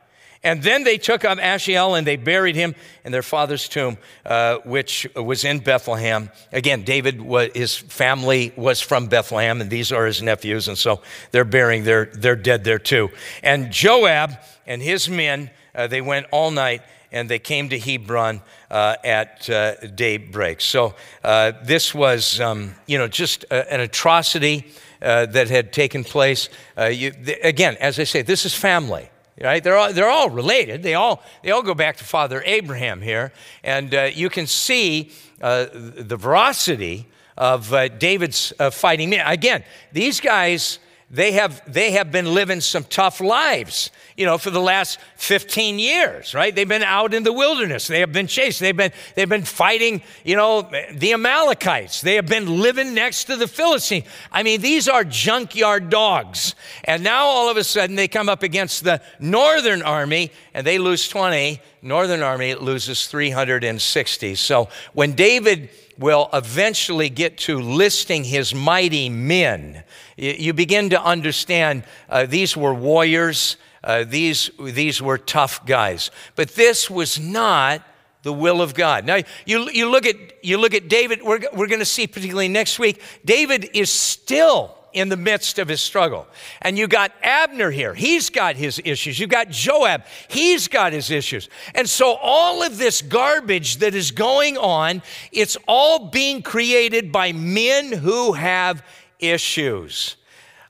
And 0.44 0.62
then 0.62 0.82
they 0.82 0.98
took 0.98 1.24
up 1.24 1.38
Asahel 1.38 1.94
and 1.94 2.06
they 2.06 2.16
buried 2.16 2.56
him 2.56 2.74
in 3.04 3.12
their 3.12 3.22
father's 3.22 3.68
tomb, 3.68 3.96
uh, 4.26 4.58
which 4.64 5.06
was 5.14 5.44
in 5.44 5.60
Bethlehem. 5.60 6.30
Again, 6.52 6.82
David, 6.82 7.20
was, 7.22 7.50
his 7.54 7.76
family 7.76 8.52
was 8.56 8.80
from 8.80 9.06
Bethlehem, 9.06 9.60
and 9.60 9.70
these 9.70 9.92
are 9.92 10.04
his 10.04 10.20
nephews, 10.20 10.66
and 10.66 10.76
so 10.76 11.00
they're 11.30 11.44
burying 11.44 11.84
their, 11.84 12.06
their 12.06 12.34
dead 12.34 12.64
there 12.64 12.80
too. 12.80 13.10
And 13.42 13.70
Joab 13.70 14.32
and 14.66 14.82
his 14.82 15.08
men, 15.08 15.50
uh, 15.76 15.86
they 15.86 16.00
went 16.00 16.26
all 16.32 16.50
night 16.50 16.82
and 17.12 17.28
they 17.28 17.38
came 17.38 17.68
to 17.68 17.78
Hebron 17.78 18.42
uh, 18.70 18.96
at 19.04 19.48
uh, 19.48 19.74
daybreak. 19.94 20.60
So 20.60 20.94
uh, 21.22 21.52
this 21.62 21.94
was, 21.94 22.40
um, 22.40 22.74
you 22.86 22.98
know, 22.98 23.08
just 23.08 23.44
a, 23.44 23.72
an 23.72 23.80
atrocity 23.80 24.66
uh, 25.00 25.26
that 25.26 25.50
had 25.50 25.72
taken 25.72 26.04
place. 26.04 26.48
You, 26.76 27.10
th- 27.10 27.38
again, 27.42 27.76
as 27.80 27.98
I 27.98 28.04
say, 28.04 28.22
this 28.22 28.44
is 28.44 28.54
family 28.54 29.10
right? 29.40 29.62
They're 29.62 29.76
all, 29.76 29.92
they're 29.92 30.10
all 30.10 30.30
related. 30.30 30.82
They 30.82 30.94
all, 30.94 31.22
they 31.42 31.50
all 31.50 31.62
go 31.62 31.74
back 31.74 31.96
to 31.96 32.04
Father 32.04 32.42
Abraham 32.44 33.00
here. 33.00 33.32
And 33.64 33.94
uh, 33.94 34.10
you 34.12 34.28
can 34.28 34.46
see 34.46 35.10
uh, 35.40 35.66
the 35.72 36.16
veracity 36.16 37.08
of 37.36 37.72
uh, 37.72 37.88
David's 37.88 38.52
uh, 38.58 38.70
fighting. 38.70 39.14
Again, 39.14 39.64
these 39.92 40.20
guys 40.20 40.78
they 41.12 41.32
have, 41.32 41.60
they 41.70 41.90
have 41.90 42.10
been 42.10 42.32
living 42.32 42.62
some 42.62 42.84
tough 42.84 43.20
lives, 43.20 43.90
you 44.16 44.24
know, 44.24 44.38
for 44.38 44.48
the 44.48 44.62
last 44.62 44.98
15 45.16 45.78
years, 45.78 46.34
right? 46.34 46.54
They've 46.54 46.66
been 46.66 46.82
out 46.82 47.12
in 47.12 47.22
the 47.22 47.34
wilderness. 47.34 47.86
They 47.86 48.00
have 48.00 48.12
been 48.12 48.26
chased. 48.26 48.60
They've 48.60 48.74
been, 48.74 48.92
they've 49.14 49.28
been 49.28 49.44
fighting, 49.44 50.00
you 50.24 50.36
know, 50.36 50.62
the 50.90 51.12
Amalekites. 51.12 52.00
They 52.00 52.14
have 52.14 52.26
been 52.26 52.62
living 52.62 52.94
next 52.94 53.24
to 53.24 53.36
the 53.36 53.46
Philistines. 53.46 54.06
I 54.32 54.42
mean, 54.42 54.62
these 54.62 54.88
are 54.88 55.04
junkyard 55.04 55.90
dogs. 55.90 56.54
And 56.84 57.04
now 57.04 57.26
all 57.26 57.50
of 57.50 57.58
a 57.58 57.64
sudden 57.64 57.94
they 57.94 58.08
come 58.08 58.30
up 58.30 58.42
against 58.42 58.82
the 58.82 59.02
northern 59.20 59.82
army 59.82 60.32
and 60.54 60.66
they 60.66 60.78
lose 60.78 61.06
20. 61.08 61.60
Northern 61.82 62.22
army 62.22 62.54
loses 62.54 63.08
360. 63.08 64.36
So 64.36 64.68
when 64.92 65.12
David 65.12 65.68
will 65.98 66.30
eventually 66.32 67.08
get 67.08 67.36
to 67.38 67.60
listing 67.60 68.24
his 68.24 68.54
mighty 68.54 69.08
men, 69.08 69.82
You 70.16 70.52
begin 70.52 70.90
to 70.90 71.02
understand 71.02 71.82
uh, 72.08 72.26
these 72.26 72.56
were 72.56 72.72
warriors, 72.72 73.56
uh, 73.82 74.04
these, 74.04 74.50
these 74.60 75.02
were 75.02 75.18
tough 75.18 75.66
guys. 75.66 76.10
But 76.36 76.50
this 76.50 76.88
was 76.88 77.18
not 77.18 77.82
the 78.22 78.32
will 78.32 78.62
of 78.62 78.74
God. 78.74 79.04
Now, 79.04 79.18
you, 79.46 79.68
you, 79.70 79.90
look, 79.90 80.06
at, 80.06 80.16
you 80.44 80.58
look 80.58 80.74
at 80.74 80.88
David, 80.88 81.22
we're, 81.22 81.40
we're 81.52 81.66
going 81.66 81.80
to 81.80 81.84
see 81.84 82.06
particularly 82.06 82.48
next 82.48 82.78
week, 82.78 83.02
David 83.24 83.70
is 83.74 83.90
still 83.90 84.76
in 84.92 85.08
the 85.08 85.16
midst 85.16 85.58
of 85.58 85.68
his 85.68 85.80
struggle. 85.80 86.26
And 86.60 86.78
you 86.78 86.86
got 86.86 87.12
Abner 87.22 87.70
here. 87.70 87.94
He's 87.94 88.30
got 88.30 88.56
his 88.56 88.80
issues. 88.84 89.18
You 89.18 89.26
got 89.26 89.50
Joab. 89.50 90.04
He's 90.28 90.68
got 90.68 90.92
his 90.92 91.10
issues. 91.10 91.48
And 91.74 91.88
so 91.88 92.14
all 92.14 92.62
of 92.62 92.78
this 92.78 93.02
garbage 93.02 93.78
that 93.78 93.94
is 93.94 94.10
going 94.10 94.56
on, 94.58 95.02
it's 95.32 95.56
all 95.66 96.10
being 96.10 96.42
created 96.42 97.12
by 97.12 97.32
men 97.32 97.92
who 97.92 98.32
have 98.32 98.84
issues. 99.18 100.16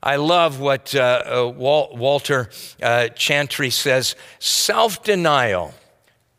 I 0.02 0.16
love 0.16 0.58
what 0.58 0.94
uh, 0.94 1.22
uh, 1.24 1.48
Walter 1.56 2.50
uh, 2.82 3.08
Chantry 3.08 3.70
says 3.70 4.16
self 4.40 5.04
denial 5.04 5.74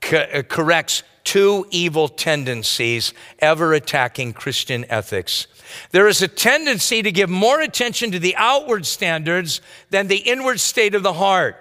co- 0.01 0.17
uh, 0.17 0.41
corrects 0.43 1.03
two 1.23 1.65
evil 1.71 2.09
tendencies 2.09 3.13
ever 3.39 3.73
attacking 3.73 4.33
Christian 4.33 4.85
ethics. 4.89 5.47
There 5.91 6.07
is 6.07 6.21
a 6.21 6.27
tendency 6.27 7.01
to 7.01 7.11
give 7.11 7.29
more 7.29 7.61
attention 7.61 8.11
to 8.11 8.19
the 8.19 8.35
outward 8.35 8.85
standards 8.85 9.61
than 9.89 10.07
the 10.07 10.17
inward 10.17 10.59
state 10.59 10.95
of 10.95 11.03
the 11.03 11.13
heart. 11.13 11.57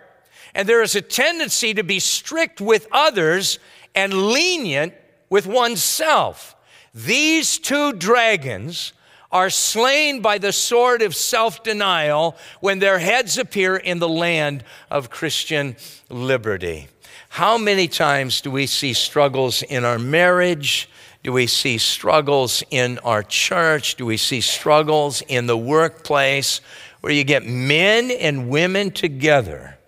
And 0.55 0.69
there 0.69 0.83
is 0.83 0.95
a 0.95 1.01
tendency 1.01 1.75
to 1.75 1.83
be 1.83 1.99
strict 1.99 2.61
with 2.61 2.87
others 2.93 3.59
and 3.95 4.13
lenient 4.13 4.95
with 5.31 5.47
oneself. 5.47 6.55
These 6.95 7.59
two 7.59 7.95
dragons 7.95 8.93
are 9.31 9.49
slain 9.49 10.21
by 10.21 10.37
the 10.37 10.53
sword 10.53 11.01
of 11.01 11.17
self 11.17 11.63
denial 11.63 12.37
when 12.61 12.79
their 12.79 12.99
heads 12.99 13.39
appear 13.39 13.77
in 13.77 13.99
the 13.99 14.09
land 14.09 14.63
of 14.91 15.09
Christian 15.09 15.77
liberty. 16.11 16.89
How 17.31 17.57
many 17.57 17.89
times 17.89 18.43
do 18.43 18.51
we 18.51 18.67
see 18.67 18.93
struggles 18.93 19.63
in 19.63 19.87
our 19.87 19.99
marriage? 19.99 20.91
Do 21.23 21.33
we 21.33 21.47
see 21.47 21.79
struggles 21.79 22.65
in 22.71 22.99
our 23.01 23.23
church? 23.23 23.95
Do 23.95 24.07
we 24.07 24.17
see 24.17 24.41
struggles 24.41 25.23
in 25.29 25.47
the 25.47 25.57
workplace 25.57 26.61
where 27.01 27.13
you 27.13 27.23
get 27.23 27.47
men 27.47 28.11
and 28.11 28.49
women 28.49 28.91
together 28.91 29.79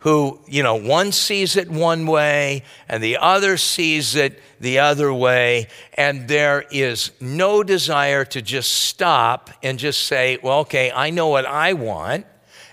who, 0.00 0.40
you 0.46 0.62
know, 0.62 0.74
one 0.74 1.12
sees 1.12 1.56
it 1.56 1.70
one 1.70 2.06
way 2.06 2.64
and 2.88 3.02
the 3.02 3.16
other 3.16 3.56
sees 3.56 4.16
it 4.16 4.42
the 4.60 4.80
other 4.80 5.12
way, 5.14 5.68
and 5.94 6.28
there 6.28 6.64
is 6.70 7.12
no 7.20 7.62
desire 7.62 8.24
to 8.24 8.42
just 8.42 8.70
stop 8.70 9.50
and 9.62 9.78
just 9.78 10.04
say, 10.04 10.38
well, 10.42 10.60
okay, 10.60 10.90
I 10.92 11.10
know 11.10 11.28
what 11.28 11.46
I 11.46 11.72
want 11.72 12.26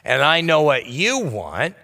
and 0.03 0.21
I 0.21 0.41
know 0.41 0.61
what 0.63 0.87
you 0.87 1.19
want 1.19 1.75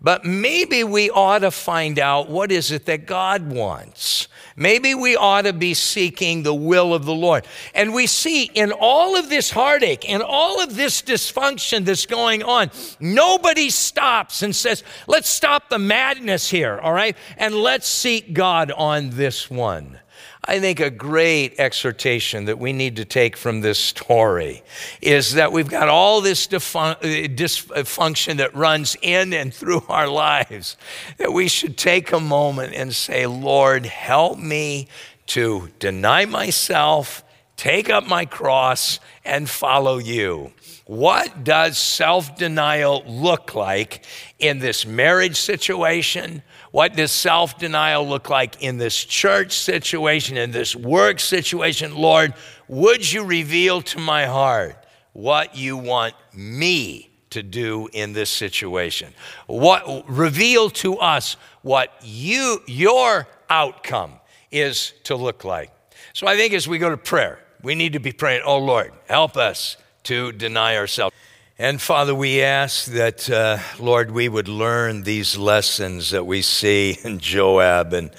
but 0.00 0.24
maybe 0.24 0.84
we 0.84 1.10
ought 1.10 1.40
to 1.40 1.50
find 1.50 1.98
out 1.98 2.28
what 2.28 2.52
is 2.52 2.70
it 2.70 2.86
that 2.86 3.06
God 3.06 3.50
wants. 3.50 4.28
Maybe 4.56 4.94
we 4.94 5.16
ought 5.16 5.42
to 5.42 5.52
be 5.52 5.74
seeking 5.74 6.42
the 6.42 6.54
will 6.54 6.94
of 6.94 7.04
the 7.04 7.14
Lord. 7.14 7.46
And 7.74 7.92
we 7.92 8.06
see 8.06 8.44
in 8.44 8.72
all 8.72 9.16
of 9.16 9.28
this 9.28 9.50
heartache 9.50 10.08
and 10.08 10.22
all 10.22 10.62
of 10.62 10.76
this 10.76 11.02
dysfunction 11.02 11.84
that's 11.84 12.06
going 12.06 12.42
on, 12.42 12.70
nobody 12.98 13.68
stops 13.68 14.42
and 14.42 14.56
says, 14.56 14.82
let's 15.06 15.28
stop 15.28 15.68
the 15.68 15.78
madness 15.78 16.48
here, 16.48 16.78
all 16.78 16.94
right? 16.94 17.16
And 17.36 17.54
let's 17.54 17.86
seek 17.86 18.32
God 18.32 18.70
on 18.72 19.10
this 19.10 19.50
one. 19.50 20.00
I 20.48 20.60
think 20.60 20.78
a 20.78 20.90
great 20.90 21.58
exhortation 21.58 22.44
that 22.44 22.60
we 22.60 22.72
need 22.72 22.96
to 22.96 23.04
take 23.04 23.36
from 23.36 23.62
this 23.62 23.80
story 23.80 24.62
is 25.02 25.34
that 25.34 25.50
we've 25.50 25.68
got 25.68 25.88
all 25.88 26.20
this 26.20 26.46
uh, 26.46 26.94
dysfunction 27.00 28.36
that 28.36 28.54
runs 28.54 28.96
in 29.02 29.32
and 29.32 29.52
through 29.52 29.82
our 29.88 30.06
lives, 30.06 30.76
that 31.18 31.32
we 31.32 31.48
should 31.48 31.76
take 31.76 32.12
a 32.12 32.20
moment 32.20 32.74
and 32.74 32.94
say, 32.94 33.26
Lord, 33.26 33.86
help 33.86 34.38
me 34.38 34.86
to 35.26 35.68
deny 35.80 36.24
myself, 36.26 37.24
take 37.56 37.90
up 37.90 38.06
my 38.06 38.24
cross, 38.24 39.00
and 39.24 39.50
follow 39.50 39.98
you. 39.98 40.52
What 40.84 41.42
does 41.42 41.76
self 41.76 42.36
denial 42.36 43.02
look 43.08 43.56
like 43.56 44.04
in 44.38 44.60
this 44.60 44.86
marriage 44.86 45.36
situation? 45.36 46.42
What 46.76 46.94
does 46.94 47.10
self 47.10 47.58
denial 47.58 48.06
look 48.06 48.28
like 48.28 48.62
in 48.62 48.76
this 48.76 49.02
church 49.02 49.58
situation, 49.58 50.36
in 50.36 50.50
this 50.50 50.76
work 50.76 51.20
situation? 51.20 51.94
Lord, 51.94 52.34
would 52.68 53.10
you 53.10 53.24
reveal 53.24 53.80
to 53.80 53.98
my 53.98 54.26
heart 54.26 54.76
what 55.14 55.56
you 55.56 55.78
want 55.78 56.12
me 56.34 57.08
to 57.30 57.42
do 57.42 57.88
in 57.94 58.12
this 58.12 58.28
situation? 58.28 59.14
What 59.46 60.06
reveal 60.06 60.68
to 60.84 60.98
us 60.98 61.38
what 61.62 61.94
you 62.02 62.60
your 62.66 63.26
outcome 63.48 64.12
is 64.50 64.92
to 65.04 65.16
look 65.16 65.44
like. 65.44 65.70
So 66.12 66.26
I 66.26 66.36
think 66.36 66.52
as 66.52 66.68
we 66.68 66.76
go 66.76 66.90
to 66.90 66.98
prayer, 66.98 67.38
we 67.62 67.74
need 67.74 67.94
to 67.94 68.00
be 68.00 68.12
praying, 68.12 68.42
"Oh 68.44 68.58
Lord, 68.58 68.92
help 69.08 69.38
us 69.38 69.78
to 70.02 70.30
deny 70.30 70.76
ourselves." 70.76 71.16
And 71.58 71.80
Father, 71.80 72.14
we 72.14 72.42
ask 72.42 72.84
that, 72.84 73.30
uh, 73.30 73.56
Lord, 73.78 74.10
we 74.10 74.28
would 74.28 74.46
learn 74.46 75.04
these 75.04 75.38
lessons 75.38 76.10
that 76.10 76.26
we 76.26 76.42
see 76.42 76.98
in 77.02 77.18
Joab 77.18 77.94
and 77.94 78.10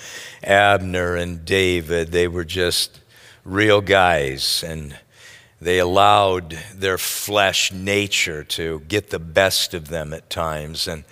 Abner 0.44 1.16
and 1.16 1.46
David. 1.46 2.12
They 2.12 2.28
were 2.28 2.44
just 2.44 3.00
real 3.46 3.80
guys, 3.80 4.64
and 4.66 4.98
they 5.62 5.78
allowed 5.78 6.58
their 6.74 6.98
flesh 6.98 7.72
nature 7.72 8.44
to 8.46 8.80
get 8.88 9.12
the 9.12 9.20
best 9.20 9.76
of 9.76 9.90
them 9.90 10.14
at 10.14 10.32
times. 10.32 10.88
And 10.88 11.04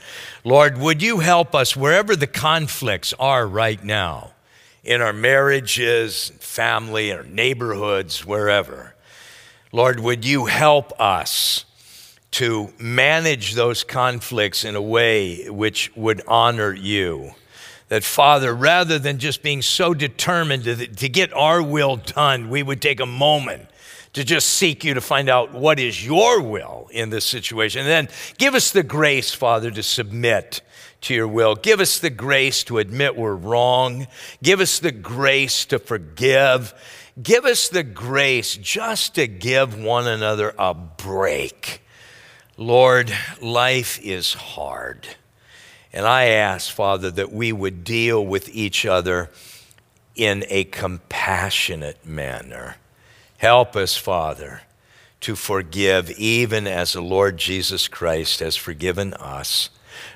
Lord, 0.43 0.79
would 0.79 1.03
you 1.03 1.19
help 1.19 1.53
us 1.53 1.77
wherever 1.77 2.15
the 2.15 2.25
conflicts 2.25 3.13
are 3.19 3.45
right 3.45 3.83
now, 3.83 4.31
in 4.83 4.99
our 4.99 5.13
marriages, 5.13 6.31
family, 6.39 7.13
our 7.13 7.21
neighborhoods, 7.21 8.25
wherever? 8.25 8.95
Lord, 9.71 9.99
would 9.99 10.25
you 10.25 10.45
help 10.45 10.99
us? 10.99 11.64
To 12.35 12.67
manage 12.77 13.53
those 13.53 13.85
conflicts 13.85 14.65
in 14.65 14.75
a 14.75 14.81
way 14.81 15.49
which 15.49 15.89
would 15.95 16.21
honor 16.27 16.73
you. 16.73 17.31
That, 17.87 18.03
Father, 18.03 18.53
rather 18.53 18.99
than 18.99 19.19
just 19.19 19.41
being 19.41 19.61
so 19.61 19.93
determined 19.93 20.65
to, 20.65 20.85
to 20.85 21.07
get 21.07 21.31
our 21.31 21.63
will 21.63 21.95
done, 21.95 22.49
we 22.49 22.61
would 22.61 22.81
take 22.81 22.99
a 22.99 23.05
moment 23.05 23.69
to 24.11 24.25
just 24.25 24.49
seek 24.49 24.83
you 24.83 24.95
to 24.95 24.99
find 24.99 25.29
out 25.29 25.53
what 25.53 25.79
is 25.79 26.05
your 26.05 26.41
will 26.41 26.89
in 26.91 27.09
this 27.09 27.23
situation. 27.23 27.81
And 27.81 27.89
then 27.89 28.09
give 28.37 28.53
us 28.53 28.71
the 28.71 28.83
grace, 28.83 29.33
Father, 29.33 29.71
to 29.71 29.81
submit 29.81 30.61
to 31.01 31.13
your 31.13 31.29
will. 31.29 31.55
Give 31.55 31.79
us 31.79 31.99
the 31.99 32.09
grace 32.09 32.65
to 32.65 32.79
admit 32.79 33.15
we're 33.15 33.33
wrong. 33.33 34.07
Give 34.43 34.59
us 34.59 34.79
the 34.79 34.91
grace 34.91 35.63
to 35.67 35.79
forgive. 35.79 36.73
Give 37.21 37.45
us 37.45 37.69
the 37.69 37.83
grace 37.83 38.57
just 38.57 39.15
to 39.15 39.25
give 39.25 39.81
one 39.81 40.05
another 40.05 40.53
a 40.59 40.73
break 40.73 41.81
Lord, 42.57 43.11
life 43.41 43.99
is 44.01 44.33
hard. 44.33 45.07
And 45.91 46.05
I 46.05 46.25
ask, 46.25 46.71
Father, 46.71 47.11
that 47.11 47.31
we 47.31 47.51
would 47.51 47.83
deal 47.83 48.25
with 48.25 48.49
each 48.53 48.85
other 48.85 49.29
in 50.15 50.45
a 50.49 50.63
compassionate 50.65 52.05
manner. 52.05 52.77
Help 53.37 53.75
us, 53.75 53.97
Father, 53.97 54.61
to 55.21 55.35
forgive 55.35 56.11
even 56.11 56.67
as 56.67 56.93
the 56.93 57.01
Lord 57.01 57.37
Jesus 57.37 57.87
Christ 57.87 58.39
has 58.39 58.55
forgiven 58.55 59.13
us. 59.15 59.69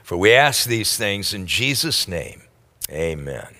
For 0.04 0.17
we 0.17 0.34
ask 0.34 0.65
these 0.65 0.97
things 0.97 1.34
in 1.34 1.47
Jesus' 1.47 2.08
name. 2.08 2.43
Amen. 2.89 3.59